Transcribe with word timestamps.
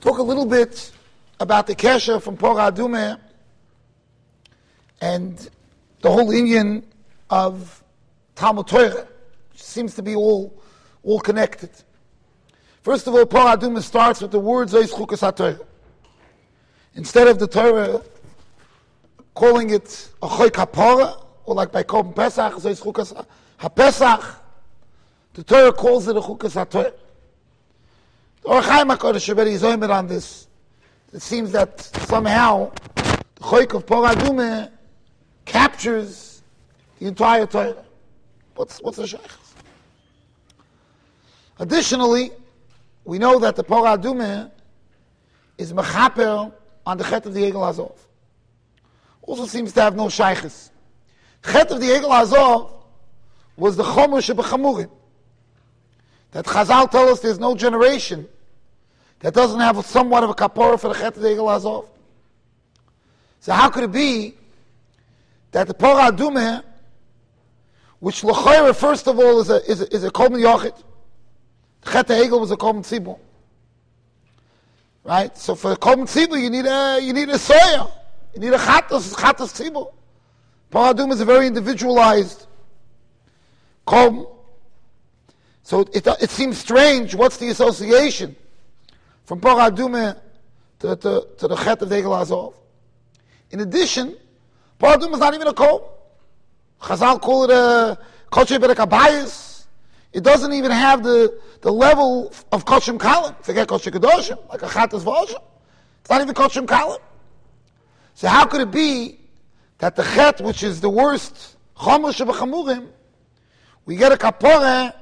talk 0.00 0.18
a 0.18 0.22
little 0.22 0.46
bit 0.46 0.92
about 1.40 1.66
the 1.66 1.74
Kesha 1.74 2.22
from 2.22 2.36
Adume 2.36 3.18
and 5.00 5.50
the 6.00 6.10
whole 6.10 6.30
Indian 6.30 6.84
of 7.30 7.82
Talmud 8.34 8.66
Torah, 8.66 9.06
which 9.50 9.62
seems 9.62 9.94
to 9.94 10.02
be 10.02 10.14
all, 10.14 10.62
all 11.02 11.20
connected. 11.20 11.70
First 12.82 13.06
of 13.06 13.14
all, 13.14 13.26
Adume 13.26 13.82
starts 13.82 14.20
with 14.20 14.30
the 14.30 14.38
words 14.38 14.72
Zeis 14.72 14.92
Chukas 14.92 15.20
HaTorah. 15.20 15.64
Instead 16.94 17.28
of 17.28 17.38
the 17.38 17.46
Torah 17.46 18.02
calling 19.34 19.70
it 19.70 20.10
a 20.22 20.28
Choy 20.28 20.48
Kapora, 20.48 21.24
or 21.44 21.54
like 21.54 21.70
by 21.72 21.82
Korban 21.82 22.14
Pesach, 22.14 22.54
Zeis 22.54 22.80
Chukas 22.82 23.26
HaPesach, 23.60 24.36
the 25.34 25.44
Torah 25.44 25.72
calls 25.72 26.08
it 26.08 26.16
a 26.16 26.20
Chukas 26.20 26.54
HaTorah. 26.54 26.94
Or 28.44 28.62
Chaim 28.62 28.88
HaKadosh 28.88 29.28
already 29.28 29.52
is 29.52 29.64
on 29.64 30.06
this. 30.06 30.46
It 31.12 31.22
seems 31.22 31.52
that 31.52 31.80
somehow 31.80 32.70
the 32.94 33.40
Choyk 33.40 33.74
of 33.74 33.86
Pora 33.86 34.12
Adume 34.12 34.70
captures 35.44 36.42
the 36.98 37.06
entire 37.06 37.46
Torah. 37.46 37.84
What's, 38.54 38.78
what's 38.78 38.98
the 38.98 39.06
Sheikh? 39.06 39.20
Additionally, 41.58 42.30
we 43.04 43.18
know 43.18 43.38
that 43.38 43.56
the 43.56 43.64
Pora 43.64 43.98
Adume 43.98 44.50
is 45.56 45.72
mechaper 45.72 46.52
on 46.84 46.98
the 46.98 47.04
Chet 47.04 47.26
of 47.26 47.34
the 47.34 47.40
Egel 47.40 47.66
Azov. 47.68 47.98
Also 49.22 49.46
seems 49.46 49.72
to 49.72 49.80
have 49.80 49.96
no 49.96 50.08
Sheikhs. 50.08 50.70
Chet 51.44 51.70
of 51.70 51.80
the 51.80 51.86
Egel 51.86 52.10
Azov 52.10 52.72
was 53.56 53.76
the 53.76 53.82
Chomer 53.82 54.20
Shebechamurim. 54.20 54.90
That 56.32 56.44
Chazal 56.44 56.90
tell 56.90 57.08
us 57.08 57.20
there's 57.20 57.38
no 57.38 57.54
generation 57.54 58.28
that 59.20 59.34
doesn't 59.34 59.60
have 59.60 59.84
somewhat 59.84 60.22
of 60.22 60.30
a 60.30 60.34
kapora 60.34 60.78
for 60.78 60.88
the 60.88 60.94
Chet 60.94 61.16
Azov. 61.16 61.88
So 63.40 63.52
how 63.52 63.68
could 63.68 63.84
it 63.84 63.92
be 63.92 64.34
that 65.52 65.66
the 65.66 65.74
Pora 65.74 66.10
Adume, 66.10 66.62
which 68.00 68.22
L'choyre, 68.22 68.72
first 68.72 69.08
of 69.08 69.18
all, 69.18 69.40
is 69.40 69.50
a, 69.50 69.70
is 69.70 69.80
a, 69.80 69.94
is 69.94 70.04
a 70.04 70.10
Kol 70.10 70.28
Yochid, 70.28 70.74
Chet 71.90 72.06
Egel 72.08 72.40
was 72.40 72.50
a 72.50 72.56
Kol 72.56 72.74
Tzibur. 72.74 73.18
Right? 75.04 75.36
So 75.36 75.54
for 75.54 75.72
a 75.72 75.76
Kol 75.76 75.96
Tzibur, 75.96 76.40
you 76.40 76.50
need 76.50 76.66
a, 76.66 77.00
you 77.00 77.12
need 77.12 77.28
a 77.30 77.34
soya. 77.34 77.90
You 78.34 78.40
need 78.40 78.52
a 78.52 78.58
Chatas, 78.58 79.14
Chatas 79.14 79.52
Tzibur. 79.52 79.92
Pora 80.70 80.94
Adume 80.94 81.12
is 81.12 81.20
a 81.20 81.24
very 81.24 81.46
individualized 81.46 82.46
Kol. 83.84 84.36
So 85.64 85.80
it, 85.92 86.06
it 86.06 86.30
seems 86.30 86.58
strange, 86.58 87.14
what's 87.14 87.36
the 87.36 87.48
association 87.48 88.36
from 89.28 89.42
Pora 89.42 89.68
to, 90.78 90.96
to, 90.96 91.28
to 91.36 91.48
the 91.48 91.54
Chet 91.54 91.82
of 91.82 91.90
Egel 91.90 92.18
Azov? 92.18 92.54
In 93.50 93.60
addition, 93.60 94.16
Pora 94.80 94.98
is 95.12 95.18
not 95.18 95.34
even 95.34 95.46
a 95.46 95.52
Kol. 95.52 95.92
Chazal 96.80 97.20
call 97.20 97.44
it 97.44 97.50
a 97.50 97.98
Kodesh 98.32 98.58
Berek 98.58 98.86
Abayis. 98.86 99.66
It 100.14 100.24
doesn't 100.24 100.54
even 100.54 100.70
have 100.70 101.02
the, 101.02 101.38
the 101.60 101.70
level 101.70 102.32
of 102.52 102.64
Koshim 102.64 102.96
Kalim. 102.96 103.36
Forget 103.44 103.68
Kodesh 103.68 103.92
Kedoshim, 103.92 104.48
like 104.48 104.62
a 104.62 104.66
Chatas 104.66 105.02
Voshem. 105.02 105.42
It's 106.00 106.08
not 106.08 106.22
even 106.22 106.34
Koshim 106.34 106.64
Kalim. 106.64 106.98
So 108.14 108.28
how 108.28 108.46
could 108.46 108.62
it 108.62 108.70
be 108.70 109.20
that 109.76 109.94
the 109.94 110.04
Chet, 110.04 110.40
which 110.40 110.62
is 110.62 110.80
the 110.80 110.88
worst 110.88 111.58
Chomosh 111.76 112.22
of 112.22 112.28
Chamurim, 112.28 112.88
we 113.84 113.96
get 113.96 114.10
a 114.10 114.16
Kapore 114.16 114.94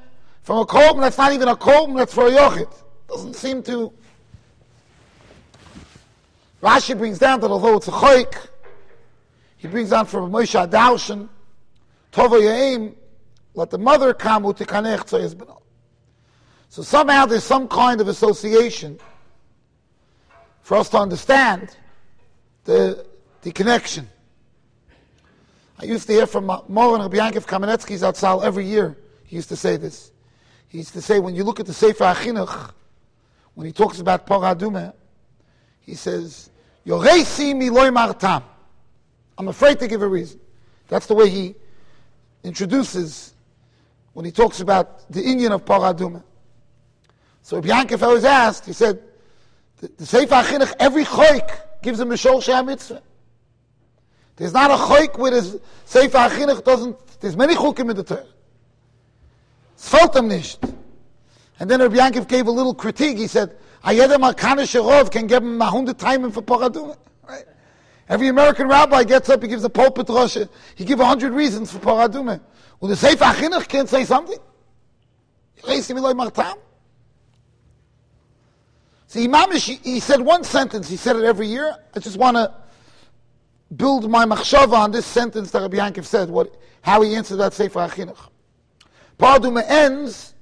from 0.42 0.58
a 0.58 0.66
Kolm 0.66 1.00
that's 1.00 1.16
not 1.16 1.32
even 1.32 1.46
a 1.46 1.54
Kolm, 1.54 1.96
that's 1.96 2.12
for 2.12 2.26
a 2.26 2.30
Yochid. 2.32 2.74
Doesn't 3.06 3.34
seem 3.34 3.62
to... 3.62 3.92
Rashi 6.66 6.98
brings 6.98 7.20
down 7.20 7.38
that 7.40 7.50
although 7.50 7.76
it's 7.76 7.86
a 7.86 7.92
Choik, 7.92 8.48
he 9.56 9.68
brings 9.68 9.90
down 9.90 10.06
from 10.06 10.32
Moshe 10.32 10.68
Adaushin, 10.68 11.28
Tova 12.10 12.40
Yaim, 12.40 12.94
let 13.54 13.70
the 13.70 13.78
mother 13.78 14.12
come 14.12 14.42
with 14.42 14.56
the 14.56 14.66
Kanech 14.66 15.04
Tzoyes 15.04 15.34
Benal. 15.34 15.62
So 16.68 16.82
somehow 16.82 17.24
there's 17.26 17.44
some 17.44 17.68
kind 17.68 18.00
of 18.00 18.08
association 18.08 18.98
for 20.62 20.76
us 20.76 20.88
to 20.88 20.98
understand 20.98 21.76
the, 22.64 23.06
the 23.42 23.52
connection. 23.52 24.08
I 25.78 25.84
used 25.84 26.08
to 26.08 26.14
hear 26.14 26.26
from 26.26 26.46
Moran 26.46 27.00
Rabbi 27.00 27.16
Yankov 27.16 27.46
Kamenetsky's 27.46 28.02
Zatzal 28.02 28.42
every 28.42 28.66
year. 28.66 28.98
He 29.24 29.36
used 29.36 29.50
to 29.50 29.56
say 29.56 29.76
this. 29.76 30.10
He 30.66 30.78
used 30.78 30.94
to 30.94 31.00
say, 31.00 31.20
when 31.20 31.36
you 31.36 31.44
look 31.44 31.60
at 31.60 31.66
the 31.66 31.72
Sefer 31.72 32.02
HaChinuch, 32.02 32.72
when 33.54 33.68
he 33.68 33.72
talks 33.72 34.00
about 34.00 34.26
Pora 34.26 34.56
Adume, 34.56 34.92
he 35.78 35.94
says, 35.94 36.50
I'm 39.38 39.48
afraid 39.48 39.78
to 39.80 39.88
give 39.88 40.02
a 40.02 40.08
reason. 40.08 40.40
That's 40.88 41.06
the 41.06 41.14
way 41.14 41.28
he 41.28 41.54
introduces 42.44 43.34
when 44.12 44.24
he 44.24 44.30
talks 44.30 44.60
about 44.60 45.10
the 45.10 45.22
Indian 45.22 45.52
of 45.52 45.64
Pora 45.64 45.94
Adume. 45.94 46.22
So 47.42 47.56
Rabbi 47.56 47.68
Yankov 47.68 48.02
always 48.02 48.24
asked, 48.24 48.66
he 48.66 48.72
said, 48.72 49.02
the, 49.78 49.90
the 49.96 50.06
Sefer 50.06 50.74
every 50.78 51.04
choik 51.04 51.82
gives 51.82 52.00
him 52.00 52.10
a 52.12 52.14
shol 52.14 52.64
mitzvah. 52.64 53.02
There's 54.36 54.52
not 54.52 54.70
a 54.70 54.74
choik 54.74 55.18
where 55.18 55.32
the 55.32 55.60
Sefer 55.84 56.18
HaChinuch 56.18 56.64
doesn't, 56.64 56.96
there's 57.20 57.36
many 57.36 57.54
chukim 57.54 57.90
in 57.90 57.96
the 57.96 58.04
Torah. 58.04 58.26
Es 59.76 59.90
fällt 59.90 60.14
ihm. 60.14 60.30
And 61.58 61.70
then 61.70 61.80
Rabbi 61.80 61.96
Yankov 61.96 62.28
gave 62.28 62.46
a 62.46 62.50
little 62.50 62.74
critique. 62.74 63.18
He 63.18 63.26
said, 63.26 63.56
Ayedem 63.84 64.32
Arkana 64.32 64.62
Sherov 64.62 65.10
can 65.10 65.26
give 65.26 65.42
him 65.42 65.60
a 65.60 65.66
hundred 65.66 65.98
times 65.98 66.34
for 66.34 66.42
Pora 66.42 66.70
Adume. 66.70 66.96
Right? 67.28 67.44
Every 68.08 68.28
American 68.28 68.68
rabbi 68.68 69.04
gets 69.04 69.28
up, 69.28 69.42
he 69.42 69.48
gives 69.48 69.64
a 69.64 69.70
pulpit 69.70 70.08
rosh, 70.08 70.36
he 70.74 70.84
gives 70.84 71.00
a 71.00 71.04
hundred 71.04 71.32
reasons 71.32 71.70
for 71.72 71.78
Pora 71.78 72.08
Adume. 72.08 72.40
Well, 72.80 72.88
the 72.88 72.96
Sefer 72.96 73.24
HaChinuch 73.24 73.68
can't 73.68 73.88
say 73.88 74.04
something. 74.04 74.38
See, 79.08 79.24
Imam, 79.24 79.52
he 79.52 80.00
said 80.00 80.20
one 80.20 80.44
sentence, 80.44 80.88
he 80.88 80.96
said 80.96 81.16
it 81.16 81.24
every 81.24 81.46
year. 81.46 81.74
I 81.94 82.00
just 82.00 82.18
want 82.18 82.36
to 82.36 82.52
build 83.74 84.10
my 84.10 84.24
machshava 84.24 84.74
on 84.74 84.90
this 84.90 85.06
sentence 85.06 85.50
that 85.52 85.62
Rabbi 85.62 85.78
Yankov 85.78 86.04
said, 86.04 86.28
what, 86.28 86.54
how 86.82 87.02
he 87.02 87.14
answered 87.14 87.36
that 87.36 87.54
Sefer 87.54 87.80
HaChinuch. 87.80 88.18
Pora 89.18 89.38
Adume 89.38 89.64
ends, 89.66 90.34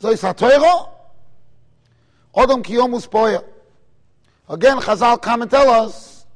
Zois 0.00 0.22
HaToiro, 0.22 0.91
Odom. 2.34 3.44
Again, 4.48 4.78
Chazal 4.78 5.20
come 5.20 5.42
and 5.42 5.50
tell 5.50 5.68
us, 5.68 6.26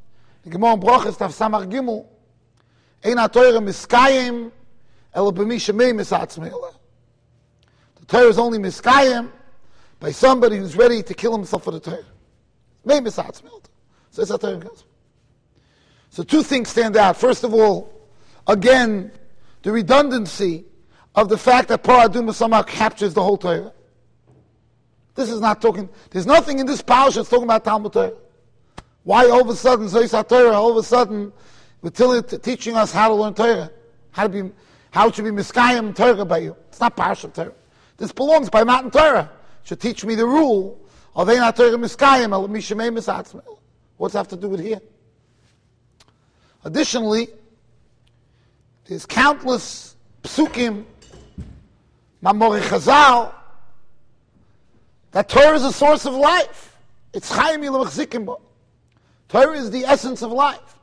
the 0.45 0.51
Gemara 0.51 0.77
Brochus, 0.77 1.19
Tav 1.19 1.33
Samach 1.33 1.71
Gimel, 1.71 2.07
Ein 3.05 3.17
HaToiro 3.17 3.61
Miskayim, 3.63 4.53
Elo 5.15 5.33
B'mi 5.33 5.57
Shemei 5.57 5.93
Misatzmei 5.93 6.53
The 8.01 8.07
Torah 8.07 8.29
is 8.29 8.39
only 8.39 8.59
Miskayim 8.59 9.31
by 9.99 10.13
somebody 10.13 10.57
who's 10.59 10.77
ready 10.77 11.03
to 11.03 11.15
kill 11.15 11.33
himself 11.37 11.65
for 11.65 11.73
the 11.73 11.81
Torah. 11.81 12.05
Mei 12.85 13.01
Misatzmei 13.01 13.51
So 14.11 14.23
it's 14.23 14.31
HaToiro 14.31 14.61
goes. 14.61 14.85
So 16.11 16.23
two 16.23 16.43
things 16.43 16.69
stand 16.69 16.97
out. 16.97 17.17
First 17.17 17.45
of 17.45 17.53
all, 17.53 17.93
again, 18.47 19.11
the 19.63 19.73
redundancy 19.73 20.65
of 21.15 21.29
the 21.29 21.37
fact 21.37 21.69
that 21.69 21.83
Pora 21.83 22.07
Adume 22.07 22.33
somehow 22.33 22.63
captures 22.63 23.15
the 23.15 23.23
whole 23.23 23.37
Torah. 23.37 23.73
This 25.17 25.31
is 25.31 25.41
not 25.41 25.61
talking, 25.63 25.89
there's 26.11 26.27
nothing 26.27 26.59
in 26.59 26.67
this 26.67 26.83
parasha 26.83 27.25
talking 27.25 27.45
about 27.45 27.65
Talmud 27.65 27.93
Torah. 27.93 28.13
Why 29.03 29.29
all 29.29 29.41
of 29.41 29.49
a 29.49 29.57
sudden, 29.57 29.87
Zoyis 29.87 30.29
Torah, 30.29 30.53
all 30.53 30.71
of 30.71 30.77
a 30.77 30.83
sudden, 30.83 31.33
we're 31.81 31.91
teaching 32.23 32.77
us 32.77 32.93
how 32.93 33.09
to 33.09 33.15
learn 33.15 33.35
Torah, 33.35 33.71
how 34.11 34.25
to 34.25 34.29
be, 34.29 34.51
how 34.91 35.09
to 35.09 35.23
be 35.23 35.31
Miskayim 35.31 35.95
Torah 35.97 36.25
by 36.25 36.39
you. 36.39 36.57
It's 36.69 36.81
not 36.81 36.97
Parashat 36.97 37.33
Torah. 37.33 37.53
This 37.97 38.13
belongs 38.13 38.51
by 38.51 38.63
Matan 38.63 38.91
Torah. 38.91 39.31
It 39.63 39.69
should 39.69 39.81
teach 39.81 40.05
me 40.05 40.17
the 40.17 40.27
rule 40.27 40.79
of 41.15 41.27
they 41.27 41.39
not 41.39 41.57
Torah 41.57 41.79
Miskayim. 41.79 42.31
What's 43.97 44.13
that 44.13 44.19
have 44.19 44.29
to 44.29 44.37
do 44.37 44.49
with 44.49 44.61
here? 44.61 44.81
Additionally, 46.65 47.29
there's 48.85 49.07
countless 49.07 49.97
psukim, 50.23 50.85
Mamori 52.23 52.61
Chazal, 52.61 53.33
that 55.17 55.31
Torah 55.31 55.55
is 55.55 55.65
a 55.65 55.73
source 55.73 56.05
of 56.05 56.13
life. 56.13 56.77
It's 57.15 57.31
Chaim 57.31 57.63
Yilamachzikim 57.63 58.39
Torah 59.31 59.57
is 59.57 59.71
the 59.71 59.87
essence 59.87 60.21
of 60.21 60.31
life. 60.31 60.79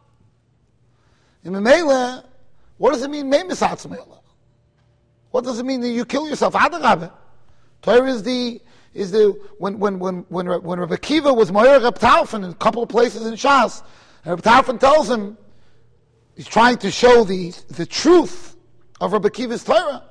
In 1.44 1.54
Memele, 1.54 2.26
what 2.78 2.94
does 2.94 3.04
it 3.04 3.12
mean, 3.12 3.32
Memisatz 3.32 3.86
What 5.30 5.44
does 5.44 5.60
it 5.60 5.66
mean 5.68 5.82
that 5.82 5.90
you 5.90 6.04
kill 6.04 6.28
yourself? 6.28 6.56
Adarabe. 6.56 7.12
Torah 7.84 8.10
is 8.10 8.24
the 8.24 8.60
is 8.96 9.12
the 9.12 9.40
when 9.60 9.78
when 9.78 10.00
when 10.00 10.26
when 10.30 10.48
when 10.48 10.80
Rabbi 10.80 10.96
Kiva 10.96 11.32
was 11.32 11.52
Moyer 11.52 11.80
Reb 11.80 12.00
in 12.34 12.44
a 12.44 12.54
couple 12.56 12.82
of 12.82 12.90
places 12.90 13.28
in 13.28 13.36
Shas, 13.36 13.84
Reb 14.26 14.42
Tarfon 14.42 14.80
tells 14.80 15.12
him 15.12 15.38
he's 16.36 16.48
trying 16.48 16.78
to 16.78 16.90
show 16.90 17.24
the 17.24 17.54
the 17.70 17.86
truth 17.86 18.56
of 19.00 19.14
Rabbi 19.14 19.30
Kiva's 19.30 19.64
Torah. 19.64 20.06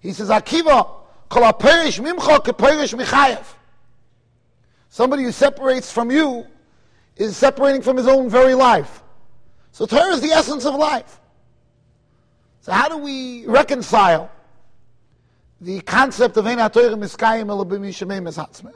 He 0.00 0.12
says, 0.12 0.28
Akiva, 0.28 0.90
kol 1.28 1.44
ha-perish 1.44 2.00
mimcha 2.00 2.42
ke-perish 2.42 2.94
michayev. 2.94 3.44
Somebody 4.90 5.22
who 5.22 5.32
separates 5.32 5.90
from 5.90 6.10
you 6.10 6.46
is 7.16 7.36
separating 7.36 7.80
from 7.80 7.96
his 7.96 8.08
own 8.08 8.28
very 8.28 8.54
life. 8.54 9.02
So 9.70 9.86
Torah 9.86 10.12
is 10.12 10.20
the 10.20 10.30
essence 10.30 10.66
of 10.66 10.74
life. 10.74 11.20
So 12.60 12.72
how 12.72 12.88
do 12.88 12.98
we 12.98 13.46
reconcile 13.46 14.30
the 15.60 15.80
concept 15.82 16.36
of 16.36 16.46
Ein 16.46 16.58
HaTorah 16.58 16.98
Miskayim 16.98 17.46
Yishamim 17.46 18.26
Hatzmel? 18.26 18.74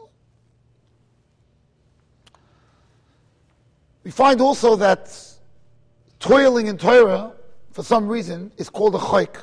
We 4.04 4.12
find 4.12 4.40
also 4.40 4.76
that 4.76 5.18
toiling 6.20 6.68
in 6.68 6.78
Torah, 6.78 7.32
for 7.72 7.82
some 7.82 8.06
reason, 8.06 8.52
is 8.56 8.70
called 8.70 8.94
a 8.94 8.98
chayk. 8.98 9.36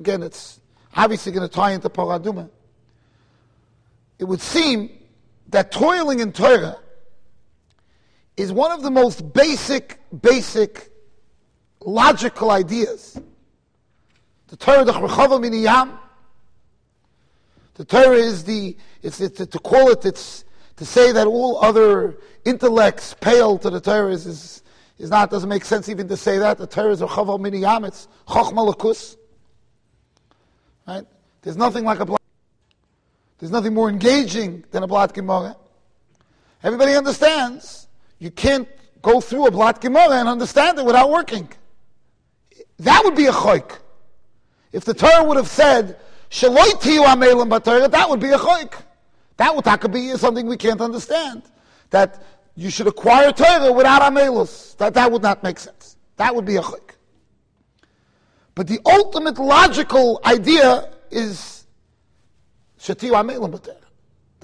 Again, 0.00 0.24
it's 0.24 0.58
obviously 0.96 1.30
going 1.30 1.48
to 1.48 1.54
tie 1.54 1.70
into 1.70 1.88
Paraduma. 1.88 2.50
It 4.18 4.24
would 4.24 4.40
seem 4.40 4.90
that 5.48 5.70
toiling 5.70 6.20
in 6.20 6.32
Torah 6.32 6.78
is 8.36 8.52
one 8.52 8.72
of 8.72 8.82
the 8.82 8.90
most 8.90 9.32
basic, 9.32 10.00
basic, 10.22 10.90
logical 11.80 12.50
ideas. 12.50 13.20
The 14.48 14.56
Torah, 14.56 14.84
the 14.84 14.92
Chachava 14.92 15.40
Miniyam, 15.40 15.98
the 17.74 17.84
Torah 17.84 18.16
is 18.16 18.44
the, 18.44 18.76
it's, 19.02 19.20
it's, 19.20 19.46
to 19.46 19.58
call 19.58 19.90
it, 19.90 20.04
it's, 20.04 20.44
to 20.76 20.84
say 20.84 21.12
that 21.12 21.26
all 21.26 21.62
other 21.62 22.18
intellects 22.44 23.14
pale 23.20 23.58
to 23.58 23.70
the 23.70 23.80
Torah 23.80 24.12
is, 24.12 24.26
is, 24.26 24.62
is 24.98 25.10
not, 25.10 25.30
doesn't 25.30 25.48
make 25.48 25.64
sense 25.64 25.88
even 25.88 26.08
to 26.08 26.16
say 26.16 26.38
that. 26.38 26.58
The 26.58 26.66
Torah 26.66 26.92
is 26.92 27.00
Chachava 27.00 27.38
Miniyam, 27.38 27.86
it's 27.86 28.08
Chachma 28.26 29.16
Right? 30.86 31.06
There's 31.42 31.56
nothing 31.56 31.84
like 31.84 32.00
a. 32.00 32.16
There's 33.44 33.52
nothing 33.52 33.74
more 33.74 33.90
engaging 33.90 34.64
than 34.70 34.84
a 34.84 34.86
Blat 34.86 35.12
Gemara. 35.12 35.54
Everybody 36.62 36.94
understands 36.94 37.88
you 38.18 38.30
can't 38.30 38.66
go 39.02 39.20
through 39.20 39.48
a 39.48 39.50
Blat 39.50 39.82
Gemara 39.82 40.12
and 40.12 40.30
understand 40.30 40.78
it 40.78 40.86
without 40.86 41.10
working. 41.10 41.50
That 42.78 43.04
would 43.04 43.14
be 43.14 43.26
a 43.26 43.32
choik. 43.32 43.80
If 44.72 44.86
the 44.86 44.94
Torah 44.94 45.22
would 45.24 45.36
have 45.36 45.48
said, 45.48 45.98
Shaloitiyu 46.30 47.04
amelim 47.04 47.50
b'Torah, 47.50 47.90
that 47.90 48.08
would 48.08 48.20
be 48.20 48.30
a 48.30 48.38
choik. 48.38 48.72
That 49.36 49.54
would 49.54 49.66
could 49.78 49.92
be 49.92 50.16
something 50.16 50.46
we 50.46 50.56
can't 50.56 50.80
understand. 50.80 51.42
That 51.90 52.24
you 52.56 52.70
should 52.70 52.86
acquire 52.86 53.30
Torah 53.30 53.70
without 53.72 54.00
amelus. 54.10 54.74
That, 54.78 54.94
that 54.94 55.12
would 55.12 55.20
not 55.20 55.42
make 55.42 55.58
sense. 55.58 55.98
That 56.16 56.34
would 56.34 56.46
be 56.46 56.56
a 56.56 56.62
choik. 56.62 56.92
But 58.54 58.68
the 58.68 58.80
ultimate 58.86 59.38
logical 59.38 60.22
idea 60.24 60.94
is. 61.10 61.53
That 62.86 62.98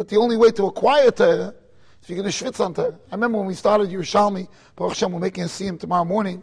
the 0.09 0.17
only 0.17 0.37
way 0.37 0.51
to 0.53 0.67
acquire 0.67 1.11
Torah 1.11 1.55
if 2.03 2.09
you're 2.09 2.19
going 2.19 2.31
to 2.31 2.45
schwitz 2.45 2.65
on 2.65 2.73
Torah. 2.75 2.99
I 3.11 3.15
remember 3.15 3.39
when 3.39 3.47
we 3.47 3.55
started 3.55 3.91
Yerushalmi, 3.91 4.49
Baruch 4.77 4.93
Hashem, 4.93 5.13
we're 5.13 5.21
making 5.21 5.45
a 5.45 5.47
siyum 5.47 5.79
tomorrow 5.79 6.05
morning 6.05 6.43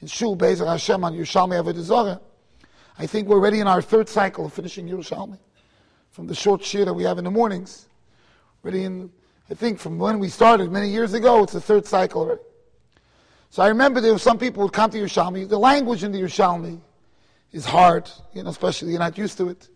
in 0.00 0.08
Shul 0.08 0.36
Bezer 0.36 0.66
Hashem 0.66 1.04
on 1.04 1.14
Yerushalmi 1.14 1.62
Avodah. 1.62 2.20
I 2.98 3.06
think 3.06 3.28
we're 3.28 3.36
already 3.36 3.60
in 3.60 3.68
our 3.68 3.80
third 3.80 4.08
cycle 4.08 4.46
of 4.46 4.52
finishing 4.52 4.88
Yerushalmi. 4.88 5.38
From 6.10 6.26
the 6.26 6.34
short 6.34 6.64
shir 6.64 6.84
that 6.84 6.94
we 6.94 7.04
have 7.04 7.18
in 7.18 7.24
the 7.24 7.30
mornings. 7.30 7.86
Already 8.64 8.84
in, 8.84 9.12
I 9.50 9.54
think 9.54 9.78
from 9.78 9.98
when 9.98 10.18
we 10.18 10.28
started 10.28 10.72
many 10.72 10.88
years 10.88 11.12
ago, 11.12 11.44
it's 11.44 11.52
the 11.52 11.60
third 11.60 11.86
cycle 11.86 12.22
already. 12.22 12.40
So 13.50 13.62
I 13.62 13.68
remember 13.68 14.00
there 14.00 14.12
were 14.12 14.18
some 14.18 14.38
people 14.38 14.62
who 14.62 14.66
would 14.66 14.72
come 14.72 14.90
to 14.90 14.98
Yerushalmi. 14.98 15.48
The 15.48 15.58
language 15.58 16.02
in 16.02 16.10
the 16.10 16.20
Yerushalmi 16.20 16.80
is 17.52 17.64
hard, 17.64 18.10
you 18.34 18.42
know, 18.42 18.50
especially 18.50 18.90
you're 18.90 18.98
not 18.98 19.16
used 19.16 19.36
to 19.38 19.50
it. 19.50 19.68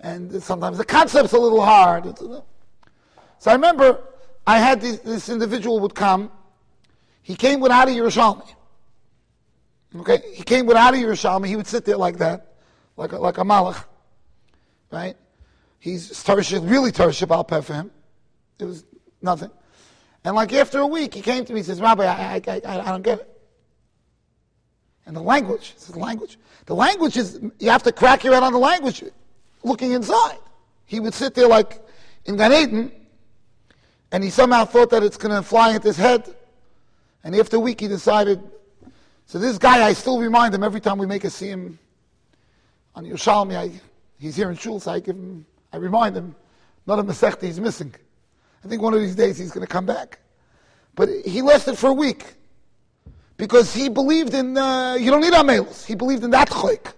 And 0.00 0.42
sometimes 0.42 0.78
the 0.78 0.84
concept's 0.84 1.32
a 1.32 1.38
little 1.38 1.60
hard. 1.60 2.16
So 2.18 3.50
I 3.50 3.52
remember 3.52 4.02
I 4.46 4.58
had 4.58 4.80
this, 4.80 4.98
this 5.00 5.28
individual 5.28 5.80
would 5.80 5.94
come. 5.94 6.30
He 7.22 7.36
came 7.36 7.60
without 7.60 7.88
a 7.88 7.90
Yerushalmi. 7.90 8.54
Okay, 9.96 10.22
he 10.34 10.42
came 10.42 10.66
without 10.66 10.94
a 10.94 10.96
Yerushalmi. 10.96 11.46
He 11.46 11.56
would 11.56 11.66
sit 11.66 11.84
there 11.84 11.96
like 11.96 12.18
that, 12.18 12.54
like 12.96 13.12
a, 13.12 13.18
like 13.18 13.38
a 13.38 13.42
malach, 13.42 13.84
right? 14.90 15.16
He's 15.78 16.10
tarship, 16.12 16.68
really 16.68 16.92
tarship 16.92 17.30
al 17.30 17.44
peh 17.44 17.60
for 17.60 17.74
him. 17.74 17.90
It 18.58 18.64
was 18.64 18.84
nothing. 19.20 19.50
And 20.24 20.36
like 20.36 20.52
after 20.52 20.78
a 20.78 20.86
week, 20.86 21.14
he 21.14 21.22
came 21.22 21.44
to 21.44 21.52
me. 21.52 21.60
He 21.60 21.64
says, 21.64 21.80
"Rabbi, 21.80 22.04
I, 22.04 22.34
I, 22.46 22.60
I, 22.64 22.80
I 22.80 22.90
don't 22.90 23.02
get 23.02 23.20
it." 23.20 23.40
And 25.06 25.16
the 25.16 25.22
language, 25.22 25.74
the 25.74 25.98
language. 25.98 26.38
The 26.66 26.74
language 26.74 27.16
is 27.16 27.40
you 27.58 27.70
have 27.70 27.82
to 27.82 27.92
crack 27.92 28.22
your 28.22 28.34
head 28.34 28.42
on 28.42 28.52
the 28.52 28.58
language, 28.58 29.02
looking 29.62 29.92
inside. 29.92 30.38
He 30.86 31.00
would 31.00 31.14
sit 31.14 31.34
there 31.34 31.48
like 31.48 31.82
in 32.24 32.36
Gan 32.36 32.52
Eden, 32.52 32.92
and 34.12 34.24
he 34.24 34.30
somehow 34.30 34.64
thought 34.64 34.90
that 34.90 35.02
it's 35.02 35.16
going 35.16 35.34
to 35.34 35.42
fly 35.42 35.74
at 35.74 35.82
his 35.82 35.96
head. 35.96 36.34
And 37.22 37.34
after 37.36 37.56
a 37.56 37.60
week, 37.60 37.80
he 37.80 37.88
decided. 37.88 38.40
So 39.26 39.38
this 39.38 39.58
guy, 39.58 39.86
I 39.86 39.92
still 39.92 40.18
remind 40.18 40.54
him 40.54 40.64
every 40.64 40.80
time 40.80 40.98
we 40.98 41.06
make 41.06 41.24
a 41.24 41.28
him 41.28 41.78
on 42.94 43.04
Yerushalmi. 43.04 43.56
I, 43.56 43.80
he's 44.18 44.34
here 44.34 44.50
in 44.50 44.56
shul, 44.56 44.80
so 44.80 44.90
I 44.90 45.00
give 45.00 45.16
him, 45.16 45.46
I 45.72 45.76
remind 45.76 46.16
him, 46.16 46.34
not 46.86 46.98
a 46.98 47.04
Masechta 47.04 47.42
he's 47.42 47.60
missing. 47.60 47.94
I 48.64 48.68
think 48.68 48.82
one 48.82 48.92
of 48.94 49.00
these 49.00 49.14
days 49.14 49.38
he's 49.38 49.52
going 49.52 49.66
to 49.66 49.72
come 49.72 49.86
back. 49.86 50.18
But 50.96 51.08
he 51.24 51.40
lasted 51.42 51.78
for 51.78 51.90
a 51.90 51.94
week 51.94 52.34
because 53.36 53.72
he 53.72 53.88
believed 53.88 54.34
in 54.34 54.56
uh, 54.58 54.94
you 54.94 55.10
don't 55.10 55.20
need 55.20 55.32
amelus. 55.32 55.86
He 55.86 55.94
believed 55.94 56.24
in 56.24 56.30
that 56.30 56.48
chayk 56.48 56.92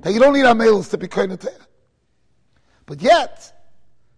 that 0.00 0.12
you 0.12 0.18
don't 0.18 0.32
need 0.32 0.44
amelus 0.44 0.90
to 0.90 0.98
be 0.98 1.06
kind 1.06 1.32
But 2.88 3.02
yet, 3.02 3.52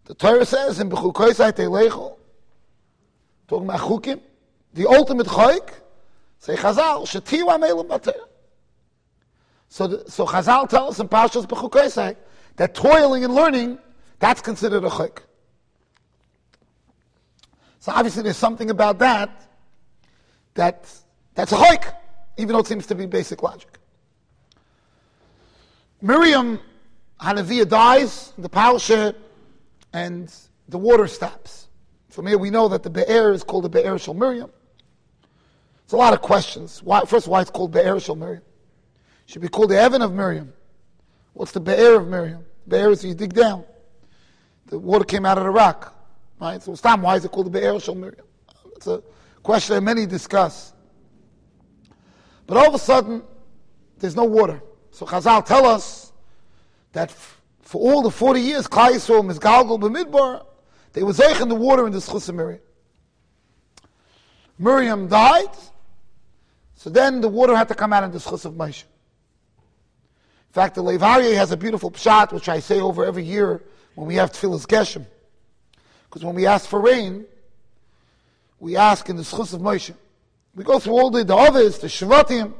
the 0.05 0.15
Torah 0.15 0.47
says 0.47 0.79
in 0.79 0.89
Bechukoisai 0.89 1.53
Teilechel, 1.53 2.17
talking 3.49 3.69
about 3.69 3.81
chukim, 3.81 4.21
the 4.75 4.87
ultimate 4.87 5.27
chayk, 5.27 5.71
say 6.39 6.55
Chazal, 6.55 7.03
shetiu 7.03 7.49
amelim 7.49 7.89
bater. 7.89 8.15
So, 9.69 9.89
the, 9.89 10.09
so 10.09 10.25
Chazal 10.25 10.69
tells 10.69 10.95
us 10.95 11.01
in 11.01 11.09
Parshas 11.09 11.47
Bechukosai 11.47 12.15
that 12.57 12.77
toiling 12.77 13.25
and 13.25 13.35
learning, 13.35 13.77
that's 14.21 14.41
considered 14.41 14.85
a 14.85 14.89
chayk. 14.89 15.19
So 17.81 17.91
obviously 17.91 18.23
there's 18.23 18.37
something 18.37 18.71
about 18.71 19.01
that 19.01 19.49
that 20.55 20.89
that's 21.35 21.51
a 21.51 21.57
chayk, 21.57 21.93
even 22.37 22.53
though 22.53 22.61
it 22.61 22.69
seems 22.69 22.87
to 22.87 22.95
be 22.95 23.07
basic 23.07 23.43
logic. 23.43 23.81
Miriam 26.01 26.61
Hanavia 27.21 27.69
dies, 27.69 28.33
the 28.39 28.49
Parsha, 28.49 29.15
and 29.93 30.33
the 30.69 30.79
water 30.79 31.07
stops. 31.07 31.69
From 32.09 32.27
here 32.27 32.39
we 32.39 32.51
know 32.51 32.69
that 32.69 32.83
the 32.83 32.91
Be'er 32.91 33.33
is 33.33 33.45
called 33.45 33.65
the 33.65 33.69
Be'er 33.69 33.99
Shal 33.99 34.15
Miriam. 34.15 34.51
It's 35.85 35.93
a 35.93 35.97
lot 35.97 36.13
of 36.13 36.23
questions. 36.23 36.83
Why, 36.83 37.05
first, 37.05 37.29
why 37.29 37.43
it's 37.43 37.51
called 37.51 37.73
Be'er 37.73 38.01
Shal 38.01 38.17
Miriam? 38.17 38.43
Should 39.27 39.43
be 39.43 39.49
called 39.49 39.71
the 39.71 39.77
Heaven 39.77 40.03
of 40.03 40.13
Miriam. 40.13 40.53
What's 41.35 41.53
the 41.53 41.61
Be'er 41.61 41.97
of 41.97 42.09
Miriam? 42.09 42.45
Be'er 42.67 42.91
is 42.91 43.05
you 43.05 43.15
dig 43.15 43.35
down. 43.35 43.65
The 44.67 44.79
water 44.79 45.05
came 45.05 45.27
out 45.27 45.37
of 45.37 45.45
the 45.45 45.51
rock. 45.51 45.95
Right? 46.41 46.63
So 46.63 46.75
Stam, 46.75 47.03
why 47.03 47.17
is 47.17 47.25
it 47.25 47.31
called 47.31 47.47
the 47.47 47.51
Be'er 47.51 47.79
Shal 47.79 47.95
Miriam? 47.95 48.25
It's 48.77 48.87
a 48.87 49.03
question 49.43 49.75
that 49.75 49.83
many 49.83 50.07
discuss. 50.07 50.73
But 52.47 52.57
all 52.57 52.69
of 52.69 52.75
a 52.75 52.79
sudden, 52.79 53.23
there's 53.99 54.17
no 54.17 54.25
water. 54.25 54.63
So 54.91 55.05
Chazal 55.05 55.45
tell 55.45 55.67
us 55.67 56.00
that 56.93 57.15
for 57.63 57.81
all 57.81 58.03
the 58.03 58.11
40 58.11 58.41
years, 58.41 58.67
Klal 58.67 58.93
Yisrael, 58.93 59.31
Mizgalgal, 59.31 59.79
B'midbar, 59.81 60.45
they 60.93 61.03
were 61.03 61.13
zeich 61.13 61.41
in 61.41 61.49
the 61.49 61.55
water 61.55 61.87
in 61.87 61.93
the 61.93 61.99
Schus 61.99 62.29
of 62.29 62.35
Miriam. 62.35 62.61
Miriam 64.59 65.09
died, 65.09 65.49
so 66.75 66.91
then 66.91 67.21
the 67.21 67.29
water 67.29 67.57
had 67.57 67.69
to 67.69 67.75
come 67.75 67.93
out 67.93 68.05
in 68.05 68.11
the 68.11 68.19
Schus 68.19 68.45
of 68.45 68.55
Moshe. 68.55 68.85
In 70.51 70.53
fact, 70.53 70.75
the 70.75 70.83
Lev 70.83 71.01
has 71.01 71.53
a 71.53 71.57
beautiful 71.57 71.93
pshat, 71.93 72.33
which 72.33 72.49
I 72.49 72.59
say 72.59 72.81
over 72.81 73.05
every 73.05 73.23
year 73.23 73.63
when 73.95 74.09
we 74.09 74.17
have 74.17 74.33
Tfilas 74.33 74.67
Geshem. 74.67 75.07
Because 76.09 76.25
when 76.25 76.35
we 76.35 76.47
ask 76.47 76.69
for 76.69 76.81
rain, 76.81 77.25
we 78.59 78.77
ask 78.77 79.09
in 79.09 79.17
the 79.17 79.23
Schus 79.23 79.55
of 79.55 79.61
Moshe. 79.61 79.95
We 80.57 80.65
go 80.65 80.81
through 80.81 80.95
all 80.95 81.11
the, 81.11 81.23
the 81.23 81.37
the 81.37 81.87
Shvatim, 81.87 82.53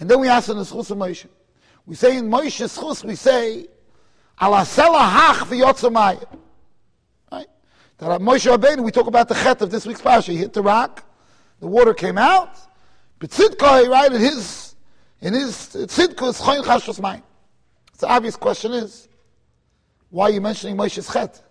and 0.00 0.10
then 0.10 0.18
we 0.18 0.26
ask 0.26 0.48
in 0.48 0.56
the 0.56 0.64
Schus 0.64 0.90
of 0.90 0.98
Moshe. 0.98 1.28
We 1.88 1.94
say 1.94 2.18
in 2.18 2.28
Moshe's 2.28 2.76
Schus, 2.76 3.02
we 3.02 3.14
say, 3.14 3.66
Alasela 4.38 5.08
hach 5.08 5.46
v'yotzamayim. 5.46 6.38
Right? 7.32 7.46
That 7.96 8.20
Moshe 8.20 8.54
Rabbeinu, 8.54 8.84
we 8.84 8.90
talk 8.90 9.06
about 9.06 9.26
the 9.28 9.34
chet 9.34 9.62
of 9.62 9.70
this 9.70 9.86
week's 9.86 10.02
parsha. 10.02 10.28
He 10.28 10.36
hit 10.36 10.52
the 10.52 10.60
rock, 10.62 11.02
the 11.60 11.66
water 11.66 11.94
came 11.94 12.18
out. 12.18 12.58
But 13.18 13.30
Tzidkoi, 13.30 13.88
right, 13.88 14.12
in 14.12 14.20
his, 14.20 14.76
in 15.22 15.32
his 15.32 15.54
Tzidkoi 15.54 16.28
is 16.28 16.38
choyin 16.38 16.62
chashvas 16.62 17.00
mayim. 17.00 17.22
The 17.98 18.06
obvious 18.06 18.36
question 18.36 18.74
is, 18.74 19.08
why 20.10 20.26
are 20.26 20.32
you 20.32 20.42
mentioning 20.42 20.76
Moshe's 20.76 21.10
chet? 21.10 21.42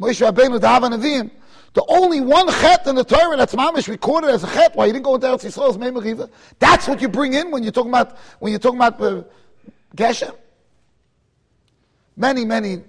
Moshe 0.00 0.28
Rabbeinu, 0.28 0.60
the 0.60 0.66
Avim, 0.66 1.30
the 1.74 1.84
only 1.88 2.20
one 2.20 2.48
chet 2.48 2.86
in 2.86 2.94
the 2.94 3.04
Torah 3.04 3.36
that's 3.36 3.54
mamish 3.54 3.88
recorded 3.88 4.30
as 4.30 4.44
a 4.44 4.46
chet, 4.48 4.76
why 4.76 4.86
you 4.86 4.92
didn't 4.92 5.04
go 5.04 5.14
into 5.14 5.26
Eretz 5.26 5.44
Yisrael's 5.44 5.78
Meimeriva, 5.78 6.30
that's 6.58 6.86
what 6.86 7.00
you 7.00 7.08
bring 7.08 7.32
in 7.34 7.50
when 7.50 7.62
you're 7.62 7.72
talking 7.72 7.90
about, 7.90 8.18
when 8.40 8.52
you're 8.52 8.58
talking 8.58 8.78
about 8.78 9.00
uh, 9.00 9.22
Geshem. 9.96 10.34
Many, 12.16 12.44
many 12.44 12.82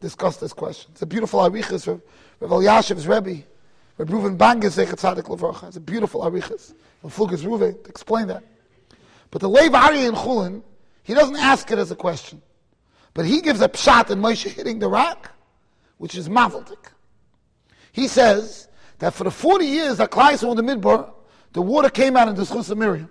discuss 0.00 0.38
this 0.38 0.54
question. 0.54 0.90
It's 0.92 1.02
a 1.02 1.06
beautiful 1.06 1.40
arichas 1.40 1.86
Rav 2.40 2.50
Elyashiv's 2.50 3.06
Rebbe, 3.06 3.42
Rav 3.98 4.08
Reuven 4.08 4.38
Bengis 4.38 4.82
Zechat 4.82 4.94
Tzadik 4.94 5.24
Levracha. 5.24 5.68
It's 5.68 5.76
a 5.76 5.80
beautiful 5.80 6.22
arichas. 6.22 6.72
Rav 7.02 7.14
Fulgus 7.14 7.44
Ruve 7.44 7.82
to 7.82 7.90
explain 7.90 8.28
that. 8.28 8.42
But 9.30 9.42
the 9.42 9.48
Lev 9.48 9.72
Aryeh 9.72 10.08
in 10.08 10.14
Chulin, 10.14 10.62
he 11.02 11.12
doesn't 11.12 11.36
ask 11.36 11.70
it 11.70 11.78
as 11.78 11.90
a 11.90 11.96
question. 11.96 12.40
But 13.12 13.26
he 13.26 13.42
gives 13.42 13.60
a 13.60 13.68
pshat 13.68 14.10
in 14.10 14.20
Moshe 14.20 14.48
hitting 14.48 14.78
the 14.78 14.88
rock, 14.88 15.30
which 15.98 16.14
is 16.14 16.28
maveldik. 16.28 16.78
He 17.92 18.08
says 18.08 18.68
that 18.98 19.14
for 19.14 19.24
the 19.24 19.30
40 19.30 19.64
years 19.64 19.96
that 19.98 20.10
Klai 20.10 20.40
in 20.42 20.56
the 20.56 20.62
Midbar, 20.62 21.12
the 21.52 21.62
water 21.62 21.90
came 21.90 22.16
out 22.16 22.28
in 22.28 22.34
the 22.34 22.42
schus 22.42 22.70
of 22.70 22.78
Miriam. 22.78 23.10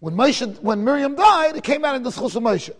When, 0.00 0.14
Moshe, 0.14 0.60
when 0.60 0.84
Miriam 0.84 1.14
died, 1.14 1.56
it 1.56 1.64
came 1.64 1.84
out 1.84 1.94
in 1.94 2.02
the 2.02 2.10
schus 2.10 2.36
of 2.36 2.42
Moshe. 2.42 2.70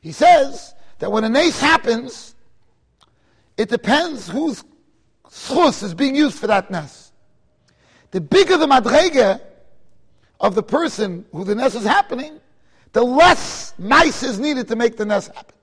He 0.00 0.12
says 0.12 0.74
that 0.98 1.10
when 1.10 1.24
a 1.24 1.28
nace 1.28 1.60
happens, 1.60 2.34
it 3.56 3.68
depends 3.68 4.28
whose 4.28 4.62
schus 5.28 5.82
is 5.82 5.94
being 5.94 6.14
used 6.14 6.38
for 6.38 6.46
that 6.46 6.70
nes. 6.70 7.12
The 8.10 8.20
bigger 8.20 8.56
the 8.56 8.66
madrege 8.66 9.40
of 10.40 10.54
the 10.54 10.62
person 10.62 11.24
who 11.32 11.44
the 11.44 11.54
nes 11.54 11.74
is 11.74 11.84
happening, 11.84 12.40
the 12.92 13.02
less 13.02 13.74
mice 13.78 14.22
is 14.22 14.38
needed 14.38 14.68
to 14.68 14.76
make 14.76 14.96
the 14.96 15.04
nes 15.04 15.26
happen. 15.26 15.56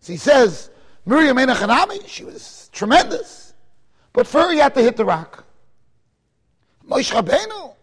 So 0.00 0.12
he 0.12 0.16
says, 0.16 0.70
Miriam 1.06 1.36
Enochanami, 1.36 2.06
she 2.08 2.24
was 2.24 2.70
tremendous. 2.72 3.52
But 4.12 4.26
for 4.26 4.42
her, 4.42 4.54
had 4.54 4.74
to 4.74 4.82
hit 4.82 4.96
the 4.96 5.04
rock. 5.04 5.44
Moshe 6.88 7.12
Rabbeinu, 7.12 7.74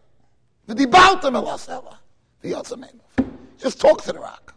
v'dibaltem 0.67 1.33
elasela, 1.33 1.97
v'yotzamenu. 2.43 2.99
Just 3.59 3.79
talk 3.79 4.01
to 4.03 4.13
the 4.13 4.19
rock. 4.19 4.55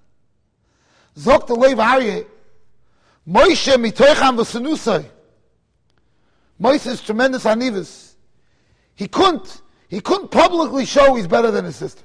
Zok 1.17 1.47
the 1.47 1.55
Lev 1.55 1.79
Aryeh, 1.79 2.27
Moshe 3.29 3.75
mitoicham 3.75 4.39
v'senusai. 4.39 5.05
Moshe's 6.61 7.01
tremendous 7.03 7.45
anivus. 7.45 8.15
He 8.95 9.09
couldn't, 9.09 9.63
he 9.89 10.01
couldn't 10.01 10.31
publicly 10.31 10.87
show 10.87 11.15
he's 11.15 11.27
better 11.27 11.51
than 11.51 11.65
his 11.65 11.77
sister. 11.77 12.03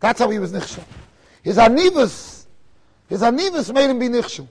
That's 0.00 0.20
how 0.20 0.30
he 0.30 0.38
was 0.38 0.52
nichshel. 0.52 0.84
His 1.42 1.56
anivus, 1.56 2.46
his 3.08 3.22
anivus 3.22 3.72
made 3.74 3.90
him 3.90 3.98
be 3.98 4.08
nichshel. 4.08 4.48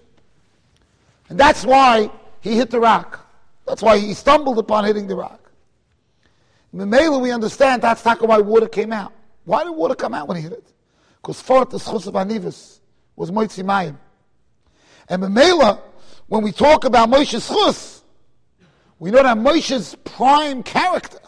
And 1.31 1.39
that's 1.39 1.63
why 1.63 2.11
he 2.41 2.57
hit 2.57 2.71
the 2.71 2.79
rock. 2.81 3.25
That's 3.65 3.81
why 3.81 3.97
he 3.97 4.13
stumbled 4.13 4.59
upon 4.59 4.83
hitting 4.83 5.07
the 5.07 5.15
rock. 5.15 5.50
Memela, 6.75 7.21
we 7.21 7.31
understand 7.31 7.81
that's 7.81 8.03
not 8.03 8.21
why 8.21 8.39
water 8.39 8.67
came 8.67 8.91
out. 8.91 9.13
Why 9.45 9.63
did 9.63 9.69
water 9.69 9.95
come 9.95 10.13
out 10.13 10.27
when 10.27 10.35
he 10.35 10.43
hit 10.43 10.51
it? 10.51 10.73
Because 11.21 11.41
for 11.41 11.63
the 11.63 11.77
schus 11.77 12.05
of 12.05 12.15
Anivus 12.15 12.81
was 13.15 13.31
Moitzi 13.31 13.63
Mayim. 13.63 13.95
And 15.07 15.23
Memela, 15.23 15.79
when 16.27 16.43
we 16.43 16.51
talk 16.51 16.83
about 16.83 17.09
Moshe's 17.09 17.50
schus, 17.50 18.01
we 19.00 19.09
know 19.09 19.23
that 19.23 19.38
Moshe's 19.38 19.95
prime 20.03 20.63
character, 20.63 21.19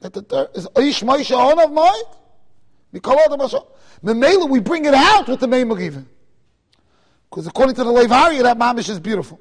that 0.00 0.12
the, 0.12 0.50
is 0.54 0.66
Moshe 1.04 1.38
on 1.38 1.60
of 1.60 1.70
mind, 1.70 2.04
Memela, 4.02 4.50
we 4.50 4.58
bring 4.58 4.86
it 4.86 4.94
out 4.94 5.28
with 5.28 5.38
the 5.38 5.46
even. 5.46 6.08
Because 7.30 7.46
according 7.46 7.74
to 7.76 7.84
the 7.84 7.90
Lev 7.90 8.10
Aryeh, 8.10 8.42
that 8.42 8.58
mamish 8.58 8.88
is 8.88 8.98
beautiful. 8.98 9.40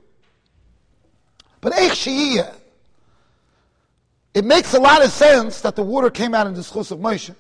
But 1.61 1.73
Eich 1.73 2.53
it 4.33 4.45
makes 4.45 4.75
a 4.75 4.79
lot 4.79 5.03
of 5.03 5.09
sense 5.09 5.61
that 5.61 5.75
the 5.75 5.81
water 5.81 6.11
came 6.11 6.35
out 6.35 6.45
in 6.45 6.53
the 6.53 6.61
schus 6.61 6.91
of 6.91 6.99
Moshe 6.99 7.33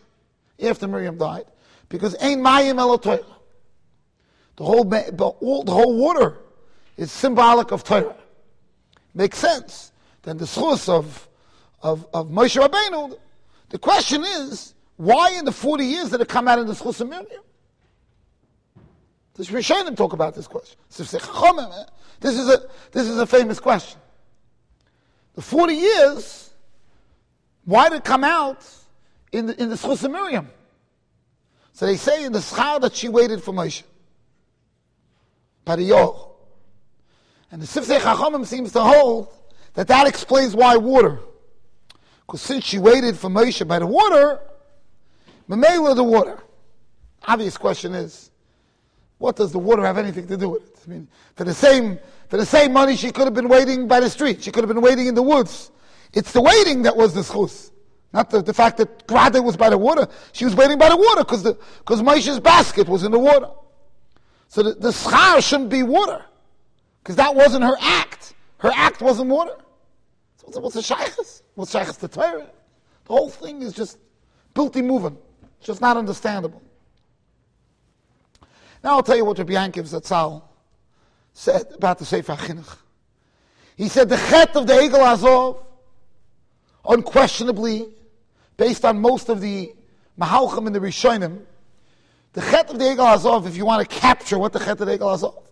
after 0.59 0.87
Miriam 0.87 1.15
died, 1.15 1.45
because 1.89 2.15
Ein 2.15 2.39
Mayim 2.39 2.77
Elotoyla. 2.77 3.35
The 4.55 4.63
whole, 4.63 4.83
the 4.83 5.71
whole 5.71 5.95
water 5.95 6.39
is 6.97 7.11
symbolic 7.11 7.71
of 7.71 7.83
Torah. 7.83 8.15
Makes 9.13 9.37
sense. 9.37 9.91
Then 10.23 10.37
the 10.37 10.45
schus 10.45 10.89
of, 10.89 11.27
of, 11.83 12.07
of 12.15 12.29
Moshe 12.29 12.59
Rabbeinu, 12.59 13.15
the 13.69 13.77
question 13.77 14.23
is, 14.23 14.73
why 14.95 15.33
in 15.37 15.45
the 15.45 15.51
40 15.51 15.85
years 15.85 16.09
did 16.09 16.21
it 16.21 16.27
come 16.27 16.47
out 16.47 16.57
in 16.57 16.65
the 16.65 16.73
schus 16.73 16.99
of 16.99 17.09
Miriam? 17.09 17.43
The 19.37 19.43
Rishonim 19.43 19.95
talk 19.95 20.13
about 20.13 20.33
this 20.33 20.47
question. 20.47 20.77
Eh? 20.89 21.83
This 22.19 22.37
is 22.37 22.49
a, 22.49 22.63
this 22.91 23.07
is 23.07 23.19
a 23.19 23.27
famous 23.27 23.59
question. 23.59 23.99
The 25.35 25.43
40 25.43 25.73
years, 25.73 26.49
why 27.63 27.89
did 27.89 27.97
it 27.97 28.03
come 28.03 28.23
out 28.23 28.65
in 29.31 29.45
the, 29.45 29.61
in 29.61 29.69
the 29.69 29.75
Schus 29.75 30.03
of 30.03 30.09
Miriam? 30.09 30.49
So 31.73 31.85
they 31.85 31.97
say 31.97 32.25
in 32.25 32.31
the 32.31 32.39
Schar 32.39 32.81
that 32.81 32.95
she 32.95 33.09
waited 33.09 33.43
for 33.43 33.53
Moshe. 33.53 33.83
Pariyol. 35.67 36.31
And 37.51 37.61
the 37.61 37.67
Sifsei 37.67 37.99
Chachamim 37.99 38.45
seems 38.47 38.71
to 38.71 38.81
hold 38.81 39.31
that 39.75 39.87
that 39.87 40.07
explains 40.07 40.55
why 40.55 40.77
water. 40.77 41.19
Because 42.25 42.41
since 42.41 42.65
she 42.65 42.79
waited 42.79 43.15
for 43.15 43.29
Moshe 43.29 43.65
by 43.67 43.77
the 43.77 43.85
water, 43.85 44.39
Mamela 45.47 45.95
the 45.95 46.03
water. 46.03 46.39
Obvious 47.27 47.57
question 47.57 47.93
is, 47.93 48.31
what 49.17 49.35
does 49.35 49.51
the 49.51 49.59
water 49.59 49.83
have 49.83 49.97
anything 49.97 50.27
to 50.27 50.37
do 50.37 50.49
with 50.49 50.63
it? 50.63 50.79
I 50.85 50.89
mean, 50.89 51.07
for 51.35 51.43
the 51.43 51.53
same, 51.53 51.99
for 52.29 52.37
the 52.37 52.45
same 52.45 52.73
money, 52.73 52.95
she 52.95 53.11
could 53.11 53.25
have 53.25 53.33
been 53.33 53.49
waiting 53.49 53.87
by 53.87 53.99
the 53.99 54.09
street. 54.09 54.43
She 54.43 54.51
could 54.51 54.63
have 54.63 54.73
been 54.73 54.81
waiting 54.81 55.07
in 55.07 55.15
the 55.15 55.23
woods. 55.23 55.71
It's 56.13 56.31
the 56.31 56.41
waiting 56.41 56.83
that 56.83 56.95
was 56.95 57.13
the 57.13 57.21
schus. 57.21 57.71
Not 58.13 58.29
the, 58.29 58.41
the 58.41 58.53
fact 58.53 58.77
that 58.77 59.07
Grada 59.07 59.41
was 59.43 59.57
by 59.57 59.69
the 59.69 59.77
water. 59.77 60.07
She 60.31 60.45
was 60.45 60.55
waiting 60.55 60.77
by 60.77 60.89
the 60.89 60.97
water 60.97 61.23
because 61.23 61.43
because 61.43 62.01
Moshe's 62.01 62.39
basket 62.39 62.87
was 62.87 63.03
in 63.03 63.11
the 63.11 63.19
water. 63.19 63.49
So 64.47 64.63
the, 64.63 64.73
the 64.73 64.89
schar 64.89 65.45
shouldn't 65.47 65.69
be 65.69 65.83
water. 65.83 66.23
Because 67.03 67.15
that 67.17 67.35
wasn't 67.35 67.63
her 67.63 67.75
act. 67.79 68.33
Her 68.59 68.71
act 68.73 69.01
wasn't 69.01 69.29
water. 69.29 69.55
So 70.51 70.61
what's 70.61 70.75
the 70.75 70.81
shaykhs? 70.81 71.43
What's 71.55 71.71
shaykhs 71.71 71.97
the 71.97 72.07
Torah? 72.07 72.49
The 73.05 73.13
whole 73.13 73.29
thing 73.29 73.61
is 73.61 73.73
just 73.73 73.97
built 74.53 74.75
moving. 74.75 75.17
It's 75.57 75.67
just 75.67 75.81
not 75.81 75.97
understandable. 75.97 76.61
Now 78.83 78.91
I'll 78.91 79.03
tell 79.03 79.17
you 79.17 79.25
what 79.25 79.37
Rabbi 79.37 79.53
Yankiv 79.53 79.89
Zatzal 79.89 80.43
said 81.33 81.67
about 81.73 81.99
the 81.99 82.05
Sefer 82.05 82.33
Chinuch. 82.33 82.77
He 83.75 83.89
said 83.89 84.09
the 84.09 84.17
chet 84.17 84.55
of 84.55 84.65
the 84.65 84.73
Egel 84.73 84.99
Azov, 84.99 85.63
unquestionably, 86.87 87.87
based 88.57 88.83
on 88.85 88.99
most 88.99 89.29
of 89.29 89.39
the 89.39 89.73
Mahalchim 90.19 90.65
and 90.65 90.75
the 90.75 90.79
Rishonim, 90.79 91.41
the 92.33 92.41
chet 92.41 92.69
of 92.71 92.79
the 92.79 92.85
Egel 92.85 93.13
Azov, 93.15 93.45
if 93.47 93.55
you 93.55 93.65
want 93.65 93.87
to 93.87 93.95
capture 93.95 94.39
what 94.39 94.53
the 94.53 94.59
chet 94.59 94.81
of 94.81 94.87
the 94.87 94.97
Egel 94.97 95.13
Azov, 95.13 95.43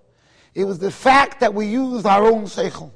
it 0.56 0.66
was 0.66 0.80
the 0.80 0.90
fact 0.90 1.40
that 1.42 1.54
we 1.54 1.68
used 1.68 2.06
our 2.06 2.26
own 2.26 2.46
seichel. 2.46 2.92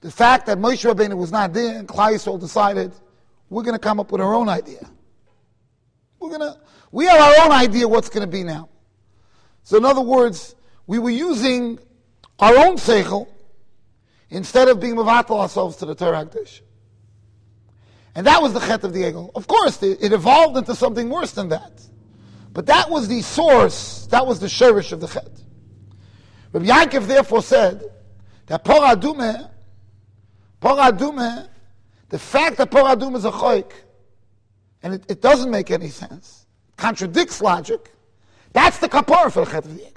The 0.00 0.10
fact 0.10 0.46
that 0.46 0.58
Moshe 0.58 0.90
Rabbeinu 0.90 1.16
was 1.16 1.30
not 1.30 1.52
there 1.52 1.78
and 1.78 1.86
Klai 1.86 2.40
decided, 2.40 2.92
we're 3.50 3.62
going 3.62 3.74
to 3.74 3.80
come 3.80 4.00
up 4.00 4.10
with 4.10 4.20
our 4.20 4.34
own 4.34 4.48
idea. 4.48 4.88
We're 6.18 6.30
going 6.30 6.40
to 6.40 6.58
we 6.90 7.06
have 7.06 7.20
our 7.20 7.46
own 7.46 7.52
idea 7.52 7.86
what's 7.86 8.08
going 8.08 8.26
to 8.26 8.30
be 8.30 8.44
now. 8.44 8.68
So 9.62 9.76
in 9.76 9.84
other 9.84 10.00
words, 10.00 10.54
we 10.86 10.98
were 10.98 11.10
using 11.10 11.78
our 12.38 12.56
own 12.56 12.76
seichel 12.76 13.28
instead 14.30 14.68
of 14.68 14.80
being 14.80 14.96
mevatel 14.96 15.38
ourselves 15.40 15.76
to 15.76 15.86
the 15.86 15.94
Torah. 15.94 16.28
And 18.14 18.26
that 18.26 18.42
was 18.42 18.52
the 18.52 18.60
chet 18.60 18.82
of 18.84 18.92
the 18.92 19.02
Egel. 19.02 19.30
Of 19.34 19.46
course, 19.46 19.82
it, 19.82 20.12
evolved 20.12 20.56
into 20.56 20.74
something 20.74 21.08
worse 21.08 21.32
than 21.32 21.50
that. 21.50 21.82
But 22.52 22.66
that 22.66 22.90
was 22.90 23.08
the 23.08 23.22
source, 23.22 24.06
that 24.10 24.26
was 24.26 24.40
the 24.40 24.48
sherish 24.48 24.92
of 24.92 25.00
the 25.00 25.06
chet. 25.06 25.30
Rabbi 26.52 26.66
Yankov 26.66 27.06
therefore 27.06 27.42
said 27.42 27.84
that 28.46 28.64
Por 28.64 28.80
Adume, 28.80 29.50
Por 30.60 30.76
the 32.08 32.18
fact 32.18 32.56
that 32.56 32.70
Por 32.70 32.82
Adume 32.82 33.16
is 33.16 33.24
a 33.24 33.30
choik, 33.30 33.70
and 34.82 34.94
it, 34.94 35.04
it 35.08 35.20
doesn't 35.20 35.50
make 35.50 35.70
any 35.70 35.88
sense, 35.88 36.37
contradicts 36.78 37.42
logic. 37.42 37.92
That's 38.54 38.78
the 38.78 38.88
kapor 38.88 39.30
for 39.30 39.44
the 39.44 39.50
chet 39.50 39.64
of 39.66 39.76
the 39.76 39.82
egel. 39.82 39.92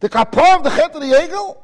The 0.00 0.08
kapor 0.10 0.56
of 0.56 0.64
the 0.64 0.70
chet 0.70 0.94
of 0.94 1.00
the 1.00 1.56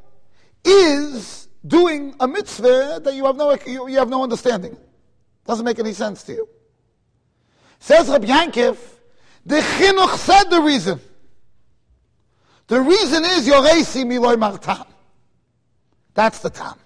is 0.64 1.48
doing 1.66 2.14
a 2.20 2.26
mitzvah 2.26 3.00
that 3.04 3.14
you 3.14 3.26
have 3.26 3.36
no 3.36 3.54
you, 3.66 3.88
you 3.88 3.98
have 3.98 4.08
no 4.08 4.22
understanding. 4.22 4.76
Doesn't 5.44 5.64
make 5.64 5.78
any 5.78 5.92
sense 5.92 6.22
to 6.24 6.32
you. 6.32 6.48
Says 7.80 8.08
Rabbi 8.08 8.26
Yankiv, 8.26 8.78
the 9.44 9.56
chinuch 9.56 10.16
said 10.16 10.44
the 10.44 10.60
reason. 10.60 11.00
The 12.68 12.80
reason 12.80 13.24
is 13.24 13.48
yoresi 13.48 14.04
miloy 14.04 14.36
martam. 14.36 14.86
That's 16.14 16.38
the 16.38 16.50
tam. 16.50 16.78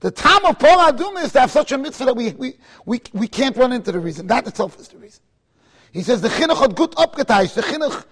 The 0.00 0.10
tam 0.10 0.44
of 0.46 0.58
Pora 0.58 0.90
Adume 0.90 1.22
is 1.22 1.32
to 1.32 1.40
have 1.40 1.50
such 1.50 1.70
a 1.70 1.78
mitzvah 1.78 2.06
that 2.06 2.16
we, 2.16 2.30
we, 2.32 2.54
we, 2.86 3.00
we 3.12 3.28
can't 3.28 3.56
run 3.56 3.72
into 3.72 3.92
the 3.92 4.00
reason. 4.00 4.26
That 4.26 4.46
itself 4.48 4.80
is 4.80 4.88
the 4.88 4.96
reason. 4.96 5.22
He 5.92 6.02
says 6.02 6.20
the 6.20 6.28
chinuch 6.28 6.58
had 6.58 6.74
good 6.74 6.92
upgeteicht. 6.92 7.54
The 7.54 7.62
chinuch 7.62 8.04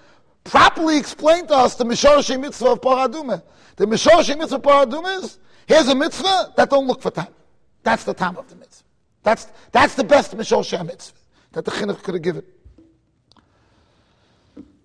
properly 0.45 0.99
explained 0.99 1.49
to 1.49 1.55
us 1.55 1.75
the 1.75 1.85
mishorshi 1.85 2.39
mitzvah 2.39 2.73
of 2.73 2.81
paradume. 2.81 3.43
The 3.77 3.87
mishorshi 3.87 4.39
mitzvah 4.39 4.57
of 4.57 4.63
paradume 4.63 5.23
is 5.23 5.39
here's 5.67 5.89
a 5.89 5.95
mitzvah 5.95 6.53
that 6.57 6.69
don't 6.71 6.87
look 6.87 7.01
for 7.01 7.11
time. 7.11 7.35
That's 7.83 8.05
the 8.05 8.15
time 8.15 8.37
of 8.37 8.49
the 8.49 8.57
mitzvah. 8.57 8.85
That's 9.23 9.49
that's 9.73 9.95
the 9.95 10.05
best 10.05 10.37
mishorshi 10.37 10.85
mitzvah 10.87 11.19
that 11.53 11.65
the 11.65 11.71
chinuch 11.71 12.03
could 12.03 12.15
have 12.15 12.23
given. 12.23 12.45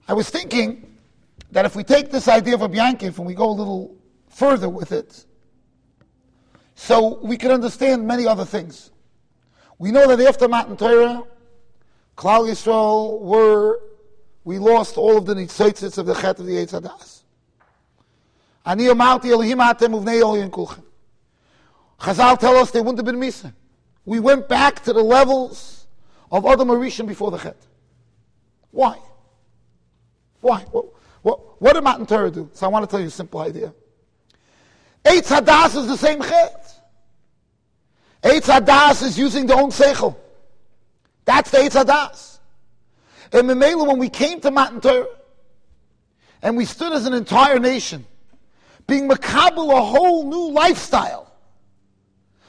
I 0.08 0.14
was 0.14 0.30
thinking 0.30 0.98
that 1.52 1.66
if 1.66 1.76
we 1.76 1.84
take 1.84 2.12
this 2.12 2.28
idea 2.28 2.54
of 2.54 2.62
a 2.62 2.70
Yankiv 2.70 3.18
and 3.18 3.26
we 3.26 3.34
go 3.34 3.50
a 3.50 3.52
little 3.52 3.96
further 4.30 4.70
with 4.70 4.92
it, 4.92 5.26
so 6.76 7.20
we 7.24 7.38
can 7.38 7.52
understand 7.52 8.06
many 8.06 8.28
other 8.28 8.46
things. 8.46 8.92
We 9.80 9.92
know 9.92 10.14
that 10.14 10.26
after 10.26 10.48
Matan 10.48 10.78
Torah, 10.78 11.24
Klal 12.16 12.50
Yisrael 12.50 13.20
were, 13.20 13.82
we 14.44 14.58
lost 14.58 14.98
all 14.98 15.18
of 15.18 15.26
the 15.26 15.34
nitzotzits 15.34 15.98
of 15.98 16.06
the 16.06 16.14
chet 16.14 16.40
of 16.40 16.46
the 16.46 16.54
Eitz 16.54 16.80
Hadas. 16.80 17.24
Ani 18.66 18.86
amarti 18.86 19.32
Elohim 19.32 19.60
atem 19.60 20.02
uvnei 20.02 20.22
Elohim 20.22 20.50
kulchem. 20.50 20.84
Chazal 22.00 22.40
tell 22.40 22.56
us 22.58 22.72
they 22.72 22.80
wouldn't 22.80 22.98
have 22.98 23.06
been 23.06 23.20
Misa. 23.20 23.54
We 24.06 24.20
went 24.20 24.48
back 24.48 24.84
to 24.84 24.94
the 24.94 25.02
levels 25.02 25.88
of 26.32 26.46
Adam 26.46 26.70
Arishim 26.70 27.08
before 27.08 27.32
the 27.32 27.38
Chet. 27.38 27.58
Why? 28.72 28.98
Why? 30.42 30.62
What, 30.72 30.86
what, 31.22 31.62
what 31.62 31.74
did 31.74 31.84
Matan 31.84 32.06
Torah 32.06 32.32
do? 32.32 32.50
So 32.54 32.66
I 32.66 32.70
want 32.70 32.84
to 32.84 32.92
tell 32.92 33.00
you 33.00 33.08
a 33.08 33.12
simple 33.12 33.40
idea. 33.40 33.74
Eitz 35.04 35.28
Hadas 35.28 35.76
is 35.76 35.88
the 35.88 35.98
same 35.98 36.22
Chet. 36.22 36.82
Eitz 38.24 38.60
Hadas 38.60 39.04
is 39.04 39.18
using 39.18 39.46
the 39.46 39.56
own 39.56 39.70
Seichel. 39.70 40.16
That's 41.26 41.52
the 41.52 41.58
Eitz. 41.58 42.40
And 43.34 43.50
Memela, 43.50 43.88
when 43.88 43.98
we 43.98 44.10
came 44.10 44.40
to 44.42 44.52
Matan 44.52 44.80
Torah, 44.80 45.08
and 46.42 46.56
we 46.56 46.66
stood 46.66 46.94
as 46.94 47.06
an 47.06 47.14
entire 47.14 47.60
nation, 47.60 48.06
being 48.88 49.10
makabel 49.10 49.76
a 49.76 49.82
whole 49.82 50.30
new 50.30 50.52
lifestyle, 50.52 51.34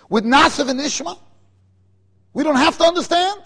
with 0.09 0.25
Nasav 0.25 0.69
and 0.69 0.79
Ishma, 0.79 1.19
we 2.35 2.45
don't 2.45 2.57
have 2.57 2.77
to 2.79 2.85
understand. 2.85 3.41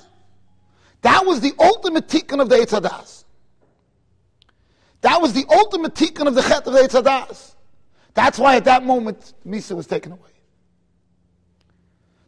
That 1.02 1.24
was 1.24 1.40
the 1.40 1.52
ultimate 1.58 2.08
tikkun 2.08 2.40
of 2.42 2.48
the 2.48 2.56
Eitz. 2.56 3.24
That 5.00 5.22
was 5.22 5.32
the 5.32 5.46
ultimate 5.48 5.94
tikkun 5.94 6.26
of 6.26 6.34
the 6.34 6.42
Chet 6.42 6.66
of 6.66 6.74
the 6.74 6.80
Eitz. 6.80 7.54
That's 8.12 8.38
why 8.38 8.56
at 8.56 8.64
that 8.64 8.84
moment, 8.84 9.34
Misa 9.46 9.76
was 9.76 9.86
taken 9.86 10.12
away. 10.12 10.30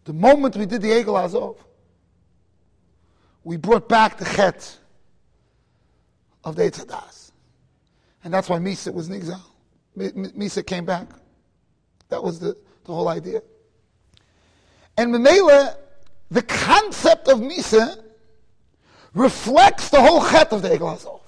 The 0.04 0.12
moment 0.12 0.56
we 0.56 0.64
did 0.64 0.80
the 0.80 0.90
Egel 0.90 1.22
Azov, 1.22 1.56
we 3.44 3.56
brought 3.56 3.88
back 3.88 4.18
the 4.18 4.24
Chet 4.24 4.78
of 6.44 6.56
the 6.56 6.62
Eitz 6.62 6.84
Hadas. 6.84 7.32
And 8.24 8.32
that's 8.32 8.48
why 8.48 8.58
Misa 8.58 8.92
was 8.92 9.10
exile. 9.10 9.44
Misa 9.96 10.64
came 10.64 10.84
back. 10.84 11.08
That 12.08 12.22
was 12.22 12.38
the, 12.38 12.56
the 12.84 12.92
whole 12.92 13.08
idea. 13.08 13.42
And 14.96 15.14
Memela, 15.14 15.76
the 16.30 16.42
concept 16.42 17.28
of 17.28 17.40
Misa 17.40 18.02
reflects 19.14 19.90
the 19.90 20.00
whole 20.00 20.22
chet 20.22 20.52
of 20.52 20.62
the 20.62 20.70
Egel 20.70 20.96
Hazov. 20.96 21.20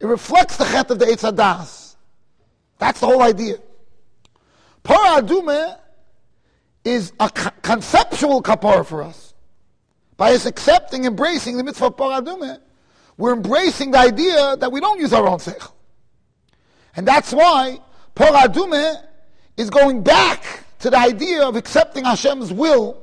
It 0.00 0.06
reflects 0.06 0.56
the 0.56 0.64
chet 0.64 0.90
of 0.90 0.98
the 0.98 1.06
Eitz 1.06 1.30
Hadas. 1.30 1.94
That's 2.78 3.00
the 3.00 3.06
whole 3.06 3.22
idea. 3.22 3.56
Para 4.82 5.22
Adume 5.22 5.78
is 6.84 7.12
a 7.18 7.30
conceptual 7.30 8.42
kapar 8.42 8.84
for 8.84 9.02
us. 9.02 9.23
By 10.16 10.32
us 10.34 10.46
accepting, 10.46 11.04
embracing 11.04 11.56
the 11.56 11.64
mitzvah 11.64 11.86
of 11.86 11.96
Para 11.96 12.22
Adume, 12.22 12.58
we're 13.16 13.32
embracing 13.32 13.90
the 13.90 13.98
idea 13.98 14.56
that 14.56 14.70
we 14.70 14.80
don't 14.80 15.00
use 15.00 15.12
our 15.12 15.26
own 15.26 15.38
seichel. 15.38 15.72
And 16.96 17.06
that's 17.06 17.32
why 17.32 17.80
Para 18.14 18.48
Adume 18.48 19.02
is 19.56 19.70
going 19.70 20.02
back 20.02 20.64
to 20.80 20.90
the 20.90 20.98
idea 20.98 21.42
of 21.42 21.56
accepting 21.56 22.04
Hashem's 22.04 22.52
will, 22.52 23.02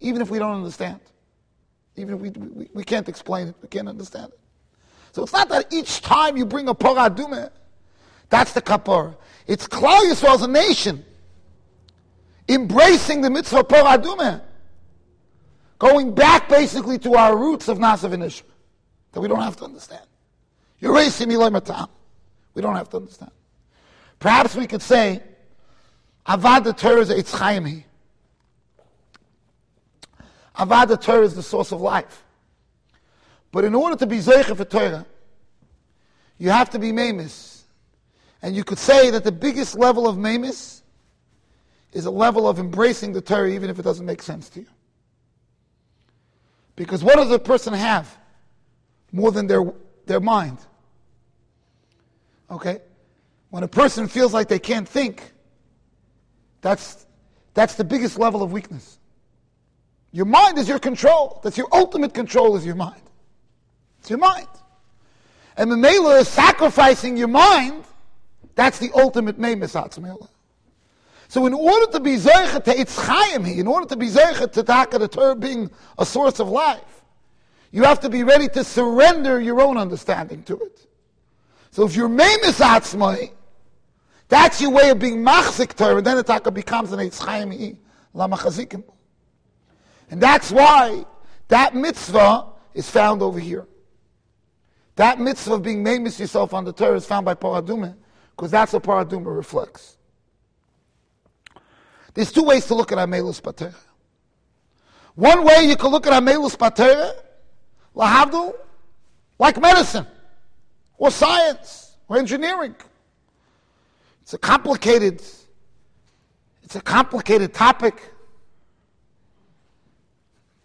even 0.00 0.20
if 0.20 0.30
we 0.30 0.38
don't 0.38 0.54
understand. 0.54 1.00
Even 1.96 2.14
if 2.14 2.20
we, 2.20 2.30
we, 2.30 2.68
we 2.74 2.84
can't 2.84 3.08
explain 3.08 3.48
it, 3.48 3.54
we 3.62 3.68
can't 3.68 3.88
understand 3.88 4.32
it. 4.32 4.40
So 5.12 5.22
it's 5.22 5.32
not 5.32 5.48
that 5.50 5.72
each 5.72 6.00
time 6.00 6.36
you 6.36 6.44
bring 6.44 6.68
a 6.68 6.74
Poradume, 6.74 7.50
that's 8.30 8.52
the 8.52 8.60
kapor. 8.60 9.16
It's 9.46 9.68
Klal 9.68 10.10
Yisrael 10.10 10.34
as 10.34 10.42
a 10.42 10.48
nation 10.48 11.04
embracing 12.48 13.20
the 13.20 13.30
mitzvah 13.30 13.64
Poradume, 13.64 14.40
going 15.84 16.14
back 16.14 16.48
basically 16.48 16.98
to 16.98 17.14
our 17.14 17.36
roots 17.36 17.68
of 17.68 17.76
Nasav 17.76 18.14
and 18.14 18.22
that 18.22 19.20
we 19.20 19.28
don't 19.28 19.42
have 19.42 19.56
to 19.58 19.64
understand. 19.64 20.06
You're 20.78 20.94
racing 20.94 21.28
me 21.28 21.36
like 21.36 21.52
We 22.54 22.62
don't 22.62 22.74
have 22.74 22.88
to 22.90 22.96
understand. 22.96 23.30
Perhaps 24.18 24.56
we 24.56 24.66
could 24.66 24.80
say 24.80 25.22
Avad 26.26 26.64
the 26.64 26.72
Torah 26.72 27.02
is 27.02 27.10
Eitz 27.10 27.34
Chaimi. 27.34 27.84
Avad 30.56 30.88
the 30.88 30.96
Torah 30.96 31.24
is 31.26 31.34
the 31.34 31.42
source 31.42 31.70
of 31.70 31.82
life. 31.82 32.24
But 33.52 33.64
in 33.64 33.74
order 33.74 33.96
to 33.96 34.06
be 34.06 34.18
Zeicha 34.18 34.56
for 34.56 34.64
Torah, 34.64 35.04
you 36.38 36.48
have 36.48 36.70
to 36.70 36.78
be 36.78 36.92
Mamis. 36.92 37.64
And 38.40 38.56
you 38.56 38.64
could 38.64 38.78
say 38.78 39.10
that 39.10 39.22
the 39.22 39.32
biggest 39.32 39.76
level 39.76 40.08
of 40.08 40.16
Mamis 40.16 40.80
is 41.92 42.06
a 42.06 42.10
level 42.10 42.48
of 42.48 42.58
embracing 42.58 43.12
the 43.12 43.20
Torah 43.20 43.50
even 43.50 43.68
if 43.68 43.78
it 43.78 43.82
doesn't 43.82 44.06
make 44.06 44.22
sense 44.22 44.48
to 44.48 44.60
you. 44.60 44.66
Because 46.76 47.04
what 47.04 47.16
does 47.16 47.30
a 47.30 47.38
person 47.38 47.72
have 47.72 48.16
more 49.12 49.30
than 49.30 49.46
their, 49.46 49.72
their 50.06 50.20
mind? 50.20 50.58
Okay? 52.50 52.80
When 53.50 53.62
a 53.62 53.68
person 53.68 54.08
feels 54.08 54.32
like 54.34 54.48
they 54.48 54.58
can't 54.58 54.88
think, 54.88 55.32
that's, 56.60 57.06
that's 57.54 57.74
the 57.76 57.84
biggest 57.84 58.18
level 58.18 58.42
of 58.42 58.52
weakness. 58.52 58.98
Your 60.10 60.26
mind 60.26 60.58
is 60.58 60.68
your 60.68 60.78
control. 60.78 61.40
That's 61.42 61.58
your 61.58 61.68
ultimate 61.72 62.14
control 62.14 62.56
is 62.56 62.64
your 62.64 62.76
mind. 62.76 63.02
It's 64.00 64.10
your 64.10 64.18
mind. 64.18 64.46
And 65.56 65.70
the 65.70 65.76
Mela 65.76 66.18
is 66.18 66.28
sacrificing 66.28 67.16
your 67.16 67.28
mind. 67.28 67.84
That's 68.54 68.78
the 68.78 68.90
ultimate 68.94 69.38
Memes 69.38 69.74
Mela. 69.74 70.28
So 71.28 71.46
in 71.46 71.54
order 71.54 71.90
to 71.92 72.00
be 72.00 72.16
Zeicha 72.16 72.62
to 72.64 72.74
Eitz 72.74 72.98
Chaim, 72.98 73.46
in 73.46 73.66
order 73.66 73.86
to 73.86 73.96
be 73.96 74.08
Zeicha 74.08 74.50
to 74.52 74.62
Taka 74.62 74.98
the 74.98 75.08
Torah 75.08 75.34
being 75.34 75.70
a 75.98 76.06
source 76.06 76.38
of 76.40 76.48
life, 76.48 77.02
you 77.70 77.82
have 77.82 78.00
to 78.00 78.08
be 78.08 78.22
ready 78.22 78.48
to 78.48 78.62
surrender 78.62 79.40
your 79.40 79.60
own 79.60 79.76
understanding 79.76 80.42
to 80.44 80.56
it. 80.58 80.86
So 81.70 81.84
if 81.84 81.96
you're 81.96 82.08
Memes 82.08 82.58
Atzmai, 82.58 83.32
that's 84.28 84.60
your 84.60 84.70
way 84.70 84.90
of 84.90 84.98
being 84.98 85.24
machzik 85.24 85.74
Torah, 85.74 85.96
and 85.96 86.06
then 86.06 86.16
the 86.16 86.22
taka 86.22 86.50
becomes 86.50 86.92
an 86.92 87.00
Eitz 87.00 87.18
Chaim 87.18 87.78
Lamachazikim. 88.14 88.84
And 90.10 90.20
that's 90.20 90.50
why 90.52 91.04
that 91.48 91.74
mitzvah 91.74 92.46
is 92.74 92.88
found 92.88 93.22
over 93.22 93.38
here. 93.38 93.66
That 94.96 95.18
mitzvah 95.18 95.54
of 95.54 95.62
being 95.62 95.84
mamis 95.84 96.20
yourself 96.20 96.54
on 96.54 96.64
the 96.64 96.72
Torah 96.72 96.96
is 96.96 97.06
found 97.06 97.24
by 97.24 97.34
Paradume, 97.34 97.96
because 98.30 98.50
that's 98.50 98.72
what 98.72 98.84
Paradume 98.84 99.24
reflects. 99.26 99.96
There's 102.14 102.32
two 102.32 102.44
ways 102.44 102.66
to 102.66 102.74
look 102.74 102.92
at 102.92 102.98
Amelus 102.98 103.42
Patera. 103.42 103.74
One 105.14 105.44
way 105.44 105.64
you 105.64 105.76
can 105.76 105.90
look 105.90 106.06
at 106.06 106.12
Amelus 106.12 106.58
Patera, 106.58 107.12
Lahavdul, 107.94 108.54
like 109.38 109.60
medicine, 109.60 110.06
or 110.96 111.10
science, 111.10 111.96
or 112.08 112.18
engineering. 112.18 112.74
It's 114.22 114.32
a 114.34 114.38
complicated, 114.38 115.22
it's 116.62 116.76
a 116.76 116.80
complicated 116.80 117.52
topic. 117.52 118.00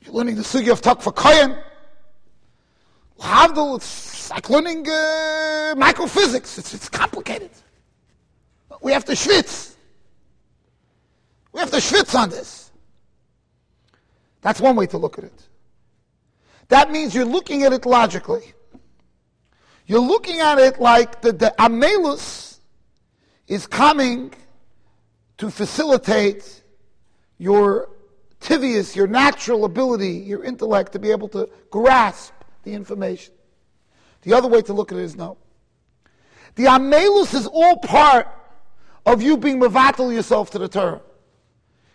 You're 0.01 0.13
learning 0.13 0.35
the 0.35 0.43
sugi 0.43 0.71
of 0.71 0.81
Tak 0.81 1.01
for 1.01 1.11
Koyen. 1.11 1.61
Havdil, 3.19 3.75
it's 3.77 4.31
like 4.31 4.49
learning 4.49 4.87
uh, 4.87 5.75
microphysics. 5.75 6.57
It's, 6.57 6.73
it's 6.73 6.87
complicated. 6.87 7.51
We 8.81 8.93
have 8.93 9.03
to 9.05 9.11
schwitz. 9.11 9.68
We 11.51 11.59
have 11.59 11.71
to 11.71 11.77
schwitz 11.77 12.17
on 12.17 12.29
this. 12.29 12.71
That's 14.41 14.61
one 14.61 14.75
way 14.75 14.87
to 14.87 14.97
look 14.97 15.17
at 15.17 15.25
it. 15.25 15.47
That 16.69 16.91
means 16.91 17.13
you're 17.13 17.25
looking 17.25 17.63
at 17.63 17.73
it 17.73 17.85
logically. 17.85 18.53
You're 19.85 19.99
looking 19.99 20.39
at 20.39 20.59
it 20.59 20.79
like 20.79 21.21
the, 21.21 21.33
the 21.33 21.53
amelus 21.57 22.59
is 23.47 23.65
coming 23.65 24.31
to 25.39 25.49
facilitate 25.49 26.63
your 27.39 27.89
tivius, 28.39 28.95
your 28.95 29.07
natural 29.07 29.65
ability, 29.65 30.11
your 30.11 30.43
intellect 30.43 30.91
to 30.93 30.99
be 30.99 31.11
able 31.11 31.27
to 31.29 31.49
grasp 31.71 32.33
the 32.63 32.73
information. 32.73 33.33
The 34.21 34.33
other 34.33 34.47
way 34.47 34.61
to 34.61 34.73
look 34.73 34.91
at 34.91 34.97
it 34.97 35.03
is 35.03 35.15
no. 35.15 35.37
The 36.55 36.65
amelus 36.65 37.33
is 37.33 37.47
all 37.47 37.77
part 37.77 38.27
of 39.05 39.21
you 39.23 39.37
being 39.37 39.59
mevatel 39.59 40.13
yourself 40.13 40.51
to 40.51 40.59
the 40.59 40.67
Torah. 40.67 41.01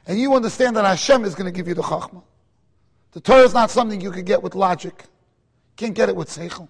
And 0.06 0.18
you 0.18 0.34
understand 0.34 0.76
that 0.76 0.84
Hashem 0.84 1.24
is 1.24 1.34
going 1.34 1.46
to 1.46 1.56
give 1.56 1.66
you 1.66 1.74
the 1.74 1.82
chachma. 1.82 2.22
The 3.12 3.20
Torah 3.20 3.42
is 3.42 3.54
not 3.54 3.70
something 3.70 4.00
you 4.00 4.10
can 4.10 4.24
get 4.24 4.42
with 4.42 4.54
logic. 4.54 4.94
You 4.98 5.76
can't 5.76 5.94
get 5.94 6.08
it 6.08 6.16
with 6.16 6.28
seichel. 6.28 6.68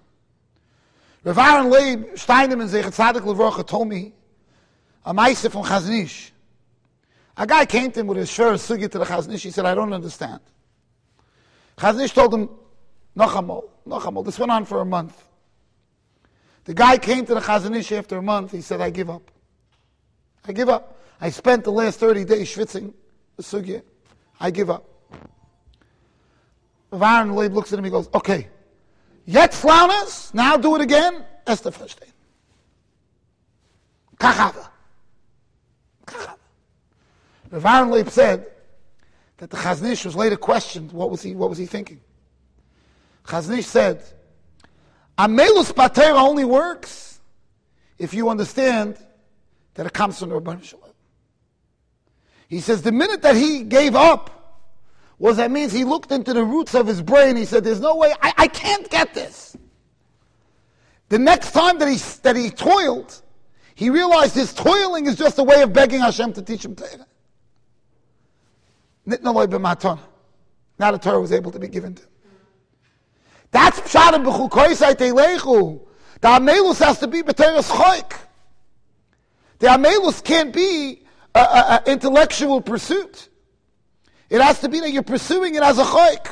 Rav 1.25 1.39
Aaron 1.39 1.71
Leib 1.71 2.15
Steinemann 2.15 2.69
Zeichet 2.69 2.95
Tzadik 2.95 3.23
Levrocha 3.23 3.67
told 3.67 3.89
me 3.89 4.13
a 5.05 5.15
Maisa 5.15 5.51
from 5.51 5.65
Chazon 5.65 6.05
Ish. 6.05 6.33
A 7.37 7.47
guy 7.47 7.65
came 7.67 7.91
to 7.93 8.01
him 8.01 8.07
with 8.07 8.19
a 8.19 8.27
sure 8.27 8.53
sugi 8.55 8.91
to 8.91 8.99
the 8.99 9.05
Chazon 9.05 9.33
Ish. 9.33 9.43
He 9.43 9.51
said, 9.51 9.65
I 9.65 9.75
don't 9.75 9.93
understand. 9.93 10.41
Chazon 11.79 12.05
Ish 12.05 12.13
told 12.13 12.35
him, 12.35 12.51
Nochamol, 13.17 13.65
Nochamol. 13.89 14.25
This 14.25 14.39
went 14.39 14.53
on 14.53 14.65
for 14.65 14.81
a 14.81 14.85
month. 14.85 15.25
The 16.65 16.75
guy 16.75 16.99
came 16.99 17.25
to 17.27 17.35
the 17.35 17.41
Chazon 17.41 17.75
Ish 17.75 17.93
after 17.93 18.19
a 18.19 18.23
month. 18.23 18.53
He 18.53 18.61
said, 18.61 18.81
I 18.81 18.91
give 18.91 19.09
up. 19.11 19.31
I 20.45 20.53
give 20.53 20.69
up. 20.69 21.01
I 21.21 21.31
spent 21.31 21.65
the 21.65 21.73
last 21.73 21.99
30 21.99 22.27
days 22.27 22.55
schwitzing 22.55 22.93
sugya. 23.43 23.83
I 24.41 24.51
give 24.51 24.71
up. 24.71 24.89
Aaron 26.93 27.35
Leib 27.35 27.53
looks 27.53 27.73
at 27.73 27.79
him, 27.79 27.85
he 27.85 27.91
goes, 27.91 28.09
okay, 28.15 28.49
yet 29.27 29.59
launes, 29.65 30.31
now 30.33 30.57
do 30.57 30.77
it 30.77 30.81
again, 30.81 31.25
Esther 31.47 31.71
verstehen. 31.71 32.13
Kachava. 34.17 34.69
Kachava. 36.07 36.37
Aaron 37.53 37.91
Leib 37.91 38.09
said 38.09 38.47
that 39.39 39.51
the 39.51 39.57
Chazon 39.57 39.91
Ish 39.91 40.05
was 40.05 40.17
later 40.17 40.37
questioned, 40.37 40.93
what 40.93 41.11
was 41.11 41.23
he, 41.23 41.35
what 41.35 41.49
was 41.49 41.59
he 41.59 41.67
thinking? 41.67 42.01
Chazon 43.25 43.59
Ish 43.59 43.67
said, 43.67 44.05
Amelus 45.19 45.75
Patera 45.75 46.21
only 46.21 46.45
works 46.45 47.21
if 47.99 48.15
you 48.15 48.29
understand 48.29 48.99
that 49.75 49.87
it 49.87 49.93
comes 49.93 50.19
from 50.19 50.29
the 50.29 50.41
Rabban 50.41 50.63
Shalom. 50.63 50.84
He 52.49 52.61
says 52.61 52.83
the 52.83 52.93
minute 52.93 53.23
that 53.23 53.37
he 53.37 53.63
gave 53.63 53.95
up 53.95 54.31
was 55.19 55.37
that 55.39 55.51
means 55.51 55.73
he 55.73 55.85
looked 55.85 56.13
into 56.13 56.33
the 56.33 56.45
roots 56.45 56.75
of 56.75 56.87
his 56.87 57.01
brain. 57.01 57.37
He 57.37 57.45
said, 57.45 57.65
"There's 57.65 57.81
no 57.81 57.97
way 57.97 58.13
I, 58.21 58.35
I 58.37 58.49
can't 58.49 58.89
get 58.91 59.15
this." 59.15 59.57
The 61.09 61.19
next 61.19 61.53
time 61.53 61.79
that 61.79 61.89
he 61.89 61.97
that 62.23 62.37
he 62.37 62.51
toiled, 62.51 63.23
he 63.75 63.91
realized 63.91 64.35
his 64.35 64.53
toiling 64.53 65.07
is 65.07 65.17
just 65.17 65.39
a 65.39 65.43
way 65.43 65.63
of 65.63 65.73
begging 65.73 66.01
Hashem 66.01 66.33
to 66.35 66.43
teach 66.43 66.65
him 66.65 66.75
Torah. 66.75 67.07
Now 69.07 70.91
the 70.91 70.99
Torah 71.01 71.21
was 71.21 71.33
able 71.33 71.51
to 71.51 71.59
be 71.59 71.69
given 71.69 71.95
to 71.95 72.03
him. 72.03 72.09
That's 73.51 73.79
pshat 73.81 74.15
and 74.15 74.25
b'chukoisai 74.25 74.95
teilechu. 74.95 75.81
The 76.21 76.29
amelus 76.29 76.83
has 76.85 76.99
to 77.01 77.07
be 77.07 77.23
b'teres 77.23 77.71
choik. 77.71 78.19
The 79.59 79.69
amelus 79.69 80.25
can't 80.25 80.53
be 80.53 81.04
an 81.35 81.83
intellectual 81.87 82.61
pursuit. 82.61 83.29
It 84.31 84.41
has 84.41 84.61
to 84.61 84.69
be 84.69 84.81
that 84.81 84.91
you're 84.93 85.03
pursuing 85.03 85.55
it 85.55 85.63
as 85.63 85.79
a 85.79 85.85
choik, 85.85 86.29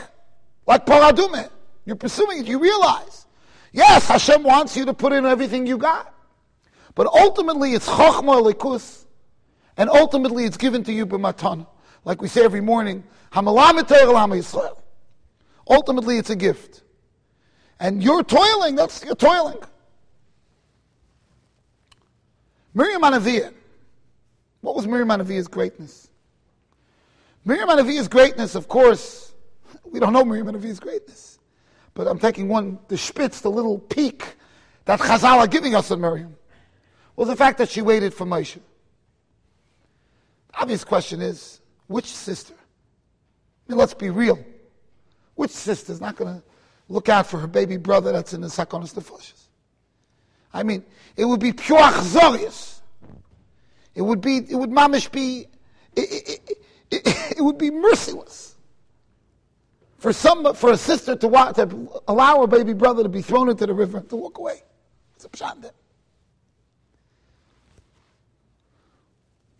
like 0.66 0.86
paradume. 0.86 1.48
You're 1.84 1.96
pursuing 1.96 2.40
it. 2.40 2.46
You 2.46 2.58
realize, 2.58 3.26
yes, 3.72 4.06
Hashem 4.06 4.42
wants 4.42 4.76
you 4.76 4.84
to 4.86 4.94
put 4.94 5.12
in 5.12 5.26
everything 5.26 5.66
you 5.66 5.78
got, 5.78 6.14
but 6.94 7.06
ultimately 7.06 7.74
it's 7.74 7.88
chokhmah 7.88 8.52
likus, 8.52 9.04
and 9.76 9.90
ultimately 9.90 10.44
it's 10.44 10.56
given 10.56 10.84
to 10.84 10.92
you 10.92 11.06
b'matana, 11.06 11.66
like 12.04 12.22
we 12.22 12.28
say 12.28 12.44
every 12.44 12.60
morning. 12.60 13.04
Ultimately, 15.70 16.18
it's 16.18 16.28
a 16.28 16.36
gift. 16.36 16.82
And 17.80 18.02
you're 18.02 18.22
toiling, 18.22 18.76
that's 18.76 19.02
you're 19.02 19.14
toiling. 19.14 19.58
Miriam 22.74 23.00
Anaviyah. 23.00 23.54
What 24.62 24.74
was 24.74 24.86
Miriam 24.86 25.08
Anaviyah's 25.08 25.48
greatness? 25.48 26.08
Miriam 27.44 27.68
Anaviyah's 27.68 28.08
greatness, 28.08 28.54
of 28.54 28.68
course, 28.68 29.34
we 29.84 30.00
don't 30.00 30.12
know 30.12 30.24
Miriam 30.24 30.46
Anaviyah's 30.46 30.80
greatness. 30.80 31.38
But 31.94 32.06
I'm 32.06 32.18
taking 32.18 32.48
one, 32.48 32.78
the 32.88 32.96
spitz, 32.96 33.42
the 33.42 33.50
little 33.50 33.78
peak 33.78 34.36
that 34.86 35.00
Chazal 35.00 35.38
are 35.38 35.46
giving 35.46 35.74
us 35.74 35.90
on 35.90 36.00
Miriam, 36.00 36.36
was 37.16 37.28
the 37.28 37.36
fact 37.36 37.58
that 37.58 37.68
she 37.68 37.82
waited 37.82 38.14
for 38.14 38.24
Moshe. 38.24 38.58
The 40.52 40.60
obvious 40.60 40.84
question 40.84 41.20
is, 41.20 41.60
which 41.88 42.06
sister? 42.06 42.54
I 42.54 43.72
mean, 43.72 43.78
let's 43.78 43.94
be 43.94 44.10
real. 44.10 44.42
Which 45.34 45.50
sister 45.50 45.92
is 45.92 46.00
not 46.00 46.16
going 46.16 46.36
to 46.36 46.42
look 46.88 47.08
out 47.08 47.26
for 47.26 47.38
her 47.38 47.46
baby 47.46 47.76
brother 47.76 48.12
that's 48.12 48.32
in 48.32 48.40
the 48.40 48.48
Sakonis 48.48 48.94
Nefoshes. 48.94 49.48
I 50.54 50.62
mean, 50.62 50.84
it 51.16 51.24
would 51.24 51.40
be 51.40 51.52
pure 51.52 51.80
achzorius. 51.80 52.71
It 53.94 54.02
would 54.02 54.20
be, 54.20 54.38
it 54.38 54.54
would 54.54 54.70
mamish 54.70 55.10
be, 55.10 55.46
it, 55.94 56.00
it, 56.00 56.58
it, 56.90 57.34
it, 57.36 57.40
would 57.42 57.58
be 57.58 57.70
merciless 57.70 58.56
for 59.98 60.12
some, 60.12 60.54
for 60.54 60.72
a 60.72 60.76
sister 60.76 61.14
to, 61.16 61.28
walk, 61.28 61.56
to 61.56 62.02
allow 62.08 62.40
her 62.40 62.46
baby 62.46 62.72
brother 62.72 63.02
to 63.02 63.08
be 63.08 63.22
thrown 63.22 63.48
into 63.48 63.66
the 63.66 63.74
river 63.74 63.98
and 63.98 64.08
to 64.08 64.16
walk 64.16 64.38
away. 64.38 64.62
It's 65.16 65.40
a 65.40 65.72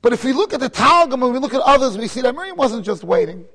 But 0.01 0.13
if 0.13 0.25
we 0.25 0.33
look 0.33 0.53
at 0.53 0.59
the 0.59 0.69
Talmud 0.69 1.13
and 1.13 1.33
we 1.33 1.39
look 1.39 1.55
at 1.55 1.61
others, 1.61 1.97
we 1.97 2.09
see 2.09 2.23
that 2.23 2.35
Miriam 2.35 2.57
wasn't 2.57 2.85
just 2.85 3.05
waiting. 3.05 3.47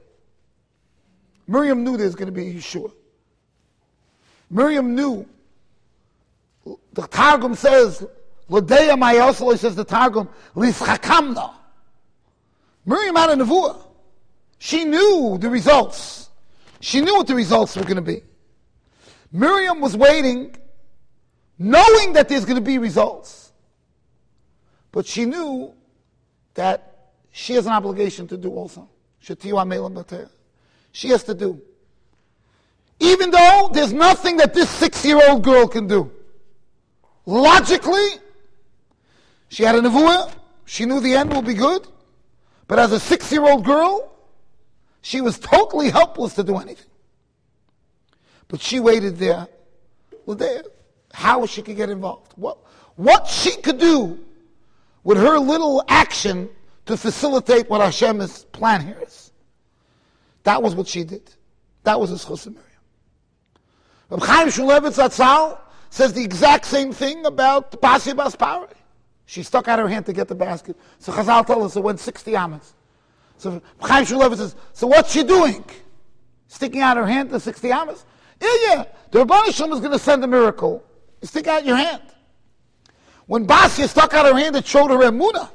Miriam 1.45 1.83
knew 1.83 1.97
there 1.97 2.05
was 2.05 2.15
going 2.15 2.27
to 2.27 2.31
be 2.31 2.47
a 2.47 2.53
Yeshua. 2.53 2.91
Miriam 4.49 4.95
knew. 4.95 5.27
The 6.93 7.07
Targum 7.07 7.55
says, 7.55 8.05
Lodeya 8.49 8.97
Mayosel, 8.97 9.57
says 9.57 9.75
the 9.75 9.83
Targum. 9.83 10.29
Miriam 12.85 13.15
had 13.15 13.29
a 13.31 13.35
nevuah. 13.35 13.83
She 14.57 14.85
knew 14.85 15.37
the 15.39 15.49
results. 15.49 16.29
She 16.79 17.01
knew 17.01 17.15
what 17.15 17.27
the 17.27 17.35
results 17.35 17.75
were 17.75 17.83
going 17.83 17.97
to 17.97 18.01
be. 18.01 18.21
Miriam 19.31 19.81
was 19.81 19.95
waiting, 19.97 20.55
knowing 21.59 22.13
that 22.13 22.29
there's 22.29 22.45
going 22.45 22.55
to 22.55 22.61
be 22.61 22.77
results. 22.77 23.51
But 24.91 25.05
she 25.05 25.25
knew 25.25 25.73
that 26.53 27.11
she 27.31 27.53
has 27.53 27.65
an 27.65 27.73
obligation 27.73 28.27
to 28.29 28.37
do 28.37 28.49
also. 28.51 28.89
She 29.19 31.09
has 31.09 31.23
to 31.23 31.33
do. 31.33 31.61
Even 32.99 33.29
though 33.29 33.69
there's 33.73 33.93
nothing 33.93 34.37
that 34.37 34.53
this 34.53 34.69
six 34.69 35.05
year 35.05 35.19
old 35.29 35.43
girl 35.43 35.67
can 35.67 35.87
do. 35.87 36.11
Logically, 37.25 38.07
she 39.49 39.63
had 39.63 39.75
a 39.75 39.81
nevuah, 39.81 40.31
she 40.65 40.85
knew 40.85 40.99
the 40.99 41.13
end 41.13 41.31
will 41.31 41.41
be 41.41 41.53
good, 41.53 41.87
but 42.67 42.79
as 42.79 42.91
a 42.91 42.99
six 42.99 43.31
year 43.31 43.43
old 43.43 43.63
girl, 43.63 44.13
she 45.01 45.21
was 45.21 45.39
totally 45.39 45.89
helpless 45.89 46.33
to 46.35 46.43
do 46.43 46.57
anything. 46.57 46.91
But 48.47 48.61
she 48.61 48.79
waited 48.79 49.17
there, 49.17 49.47
well, 50.25 50.35
there, 50.35 50.63
how 51.13 51.45
she 51.45 51.61
could 51.61 51.75
get 51.77 51.89
involved. 51.89 52.33
What, 52.35 52.57
what 52.95 53.27
she 53.27 53.55
could 53.57 53.77
do 53.77 54.19
with 55.03 55.17
her 55.17 55.39
little 55.39 55.83
action 55.87 56.49
to 56.85 56.97
facilitate 56.97 57.69
what 57.69 57.81
Hashem's 57.81 58.45
plan 58.45 58.85
here 58.85 58.97
is. 59.01 59.31
That 60.43 60.61
was 60.61 60.75
what 60.75 60.87
she 60.87 61.03
did. 61.03 61.29
That 61.83 61.99
was 61.99 62.09
his 62.09 62.25
chosimir. 62.25 62.57
Reb 64.09 64.21
Chaim 64.21 64.47
Shmulevitz 64.47 65.01
Atzal 65.01 65.59
says 65.89 66.13
the 66.13 66.23
exact 66.23 66.65
same 66.65 66.93
thing 66.93 67.25
about 67.25 67.71
Basi 67.81 68.15
Bas 68.15 68.35
Pare. 68.35 68.67
She 69.27 69.43
stuck 69.43 69.67
out 69.67 69.77
her 69.77 69.89
hand 69.89 70.05
to 70.05 70.13
get 70.13 70.29
the 70.29 70.35
basket. 70.35 70.77
So 70.99 71.11
Chazal 71.11 71.45
told 71.45 71.65
us 71.65 71.75
it 71.75 71.83
went 71.83 71.99
60 71.99 72.33
amas. 72.35 72.73
So 73.37 73.61
Chaim 73.81 74.05
Shmulevitz 74.05 74.37
says, 74.37 74.55
so 74.71 74.87
what's 74.87 75.11
she 75.11 75.21
doing? 75.21 75.65
Sticking 76.47 76.79
out 76.79 76.95
her 76.95 77.05
hand 77.05 77.29
to 77.31 77.39
60 77.39 77.69
amas? 77.69 78.05
Yeah, 78.41 78.55
yeah. 78.61 78.85
The 79.11 79.25
Rabban 79.25 79.53
Shalom 79.53 79.73
is 79.73 79.79
going 79.81 79.91
to 79.91 79.99
send 79.99 80.23
a 80.23 80.27
miracle. 80.27 80.81
You 81.21 81.27
stick 81.27 81.45
out 81.45 81.65
your 81.65 81.75
hand. 81.75 82.01
When 83.25 83.45
Basia 83.45 83.89
stuck 83.89 84.13
out 84.13 84.25
her 84.25 84.39
hand, 84.39 84.55
it 84.55 84.65
showed 84.65 84.91
her 84.91 84.97
emuna. 84.99 85.49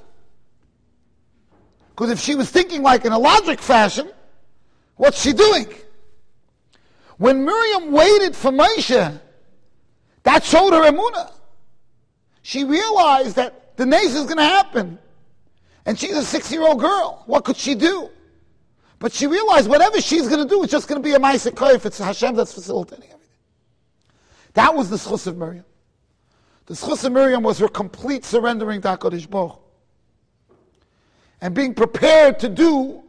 Because 1.90 2.10
if 2.10 2.20
she 2.20 2.34
was 2.34 2.50
thinking 2.50 2.82
like 2.82 3.06
in 3.06 3.12
a 3.12 3.18
logic 3.18 3.58
fashion, 3.58 4.10
what's 4.96 5.22
she 5.22 5.32
doing? 5.32 5.66
When 7.16 7.46
Miriam 7.46 7.90
waited 7.90 8.36
for 8.36 8.50
Moshe, 8.50 9.18
that 10.24 10.44
showed 10.44 10.74
her 10.74 10.90
emuna. 10.90 11.32
She 12.42 12.64
realized 12.64 13.36
that 13.36 13.61
the 13.76 13.86
nace 13.86 14.14
is 14.14 14.24
going 14.24 14.38
to 14.38 14.44
happen. 14.44 14.98
And 15.84 15.98
she's 15.98 16.16
a 16.16 16.24
six-year-old 16.24 16.80
girl. 16.80 17.22
What 17.26 17.44
could 17.44 17.56
she 17.56 17.74
do? 17.74 18.08
But 18.98 19.12
she 19.12 19.26
realized 19.26 19.68
whatever 19.68 20.00
she's 20.00 20.28
going 20.28 20.46
to 20.46 20.48
do, 20.48 20.62
it's 20.62 20.70
just 20.70 20.86
going 20.86 21.02
to 21.02 21.04
be 21.04 21.14
a 21.14 21.18
Ma'aseh 21.18 21.74
if 21.74 21.86
it's 21.86 21.98
Hashem 21.98 22.36
that's 22.36 22.54
facilitating 22.54 23.06
everything. 23.06 23.36
That 24.54 24.74
was 24.74 24.90
the 24.90 24.96
schus 24.96 25.26
of 25.26 25.36
Miriam. 25.36 25.64
The 26.66 26.74
schus 26.74 27.04
of 27.04 27.12
Miriam 27.12 27.42
was 27.42 27.58
her 27.58 27.68
complete 27.68 28.24
surrendering 28.24 28.80
to 28.82 28.88
HaKadosh 28.88 29.28
Baruch 29.28 29.58
and 31.40 31.52
being 31.54 31.74
prepared 31.74 32.38
to 32.38 32.48
do 32.48 33.02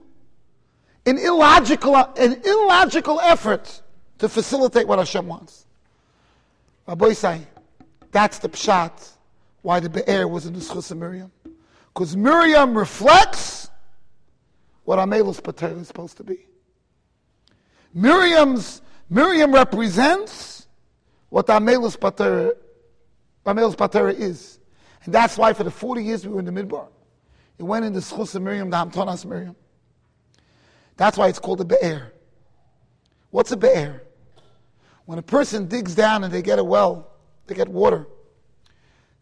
an 1.05 1.19
illogical, 1.19 1.95
an 1.95 2.41
illogical 2.43 3.19
effort 3.21 3.81
to 4.17 4.27
facilitate 4.27 4.87
what 4.87 4.97
Hashem 4.97 5.27
wants. 5.27 5.67
Rabbi 6.87 7.13
say, 7.13 7.41
that's 8.11 8.39
the 8.39 8.49
pshat 8.49 9.11
why 9.63 9.79
the 9.79 9.89
Be'er 9.89 10.27
was 10.27 10.45
in 10.45 10.53
the 10.53 10.59
Schus 10.59 10.91
of 10.91 10.97
Miriam. 10.97 11.31
Because 11.93 12.15
Miriam 12.15 12.77
reflects 12.77 13.69
what 14.83 14.99
Amelus 14.99 15.41
Pater 15.41 15.79
is 15.79 15.87
supposed 15.87 16.17
to 16.17 16.23
be. 16.23 16.45
Miriam's, 17.93 18.81
Miriam 19.09 19.53
represents 19.53 20.67
what 21.29 21.47
Amelus 21.47 21.99
Pater, 21.99 22.55
Amelus 23.45 23.77
Pater 23.77 24.09
is. 24.09 24.59
And 25.05 25.13
that's 25.13 25.37
why 25.37 25.53
for 25.53 25.63
the 25.63 25.71
40 25.71 26.03
years 26.03 26.27
we 26.27 26.33
were 26.33 26.39
in 26.39 26.45
the 26.45 26.51
Midbar, 26.51 26.87
it 27.57 27.63
went 27.63 27.85
in 27.85 27.93
the 27.93 27.99
Schus 27.99 28.35
of 28.35 28.41
Miriam, 28.41 28.69
the 28.69 28.77
Hamtonas 28.77 29.25
Miriam. 29.25 29.55
That's 30.97 31.17
why 31.17 31.29
it's 31.29 31.39
called 31.39 31.61
a 31.61 31.65
Be'er. 31.65 32.11
What's 33.31 33.51
a 33.51 33.57
Be'er? 33.57 34.03
When 35.05 35.19
a 35.19 35.23
person 35.23 35.67
digs 35.67 35.95
down 35.95 36.23
and 36.23 36.33
they 36.33 36.41
get 36.41 36.59
a 36.59 36.63
well, 36.63 37.11
they 37.47 37.55
get 37.55 37.69
water. 37.69 38.07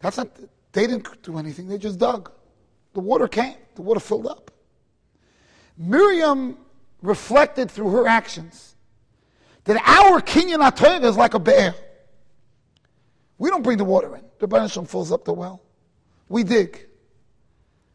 That's 0.02 0.16
not, 0.18 0.28
they 0.72 0.86
didn't 0.86 1.22
do 1.22 1.38
anything, 1.38 1.68
they 1.68 1.78
just 1.78 1.98
dug. 1.98 2.30
The 2.92 3.00
water 3.00 3.28
came, 3.28 3.56
the 3.76 3.82
water 3.82 4.00
filled 4.00 4.26
up. 4.26 4.50
Miriam 5.78 6.58
reflected 7.00 7.70
through 7.70 7.90
her 7.90 8.06
actions 8.06 8.74
that 9.64 9.76
our 9.76 10.20
Kenyan 10.20 10.68
Atayr 10.68 11.02
is 11.04 11.16
like 11.16 11.34
a 11.34 11.38
bear. 11.38 11.74
We 13.38 13.48
don't 13.48 13.62
bring 13.62 13.78
the 13.78 13.84
water 13.84 14.14
in. 14.16 14.22
The 14.38 14.48
Banisham 14.48 14.88
fills 14.88 15.10
up 15.10 15.24
the 15.24 15.32
well. 15.32 15.62
We 16.28 16.42
dig. 16.42 16.86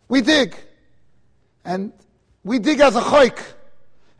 We 0.07 0.21
dig. 0.21 0.55
And 1.63 1.91
we 2.43 2.59
dig 2.59 2.79
as 2.79 2.95
a 2.95 3.01
chayk. 3.01 3.39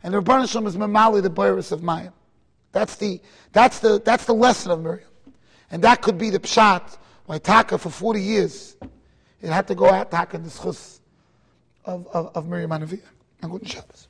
And 0.02 0.14
the 0.14 0.20
Banisham 0.20 0.66
is 0.66 0.76
Mamali, 0.76 1.22
the 1.22 1.30
Boris 1.30 1.72
of 1.72 1.80
Mayim. 1.80 2.12
That's 2.72 2.96
the, 2.96 3.20
that's, 3.52 3.80
the, 3.80 4.00
that's 4.04 4.26
the 4.26 4.34
lesson 4.34 4.70
of 4.70 4.82
Miriam. 4.82 5.08
And 5.70 5.82
that 5.84 6.02
could 6.02 6.18
be 6.18 6.30
the 6.30 6.38
pshat 6.38 6.96
why 7.28 7.36
Taka 7.36 7.76
for 7.76 7.90
40 7.90 8.22
years 8.22 8.76
it 9.42 9.50
had 9.50 9.68
to 9.68 9.74
go 9.74 9.90
out 9.90 10.10
Taka 10.10 10.38
the 10.38 10.48
schus 10.48 11.00
of, 11.84 12.06
of, 12.08 12.34
of 12.34 12.48
Miriam 12.48 12.70
Anavia. 12.70 13.02
And 13.42 13.52
good 13.52 13.68
Shabbos. 13.68 14.08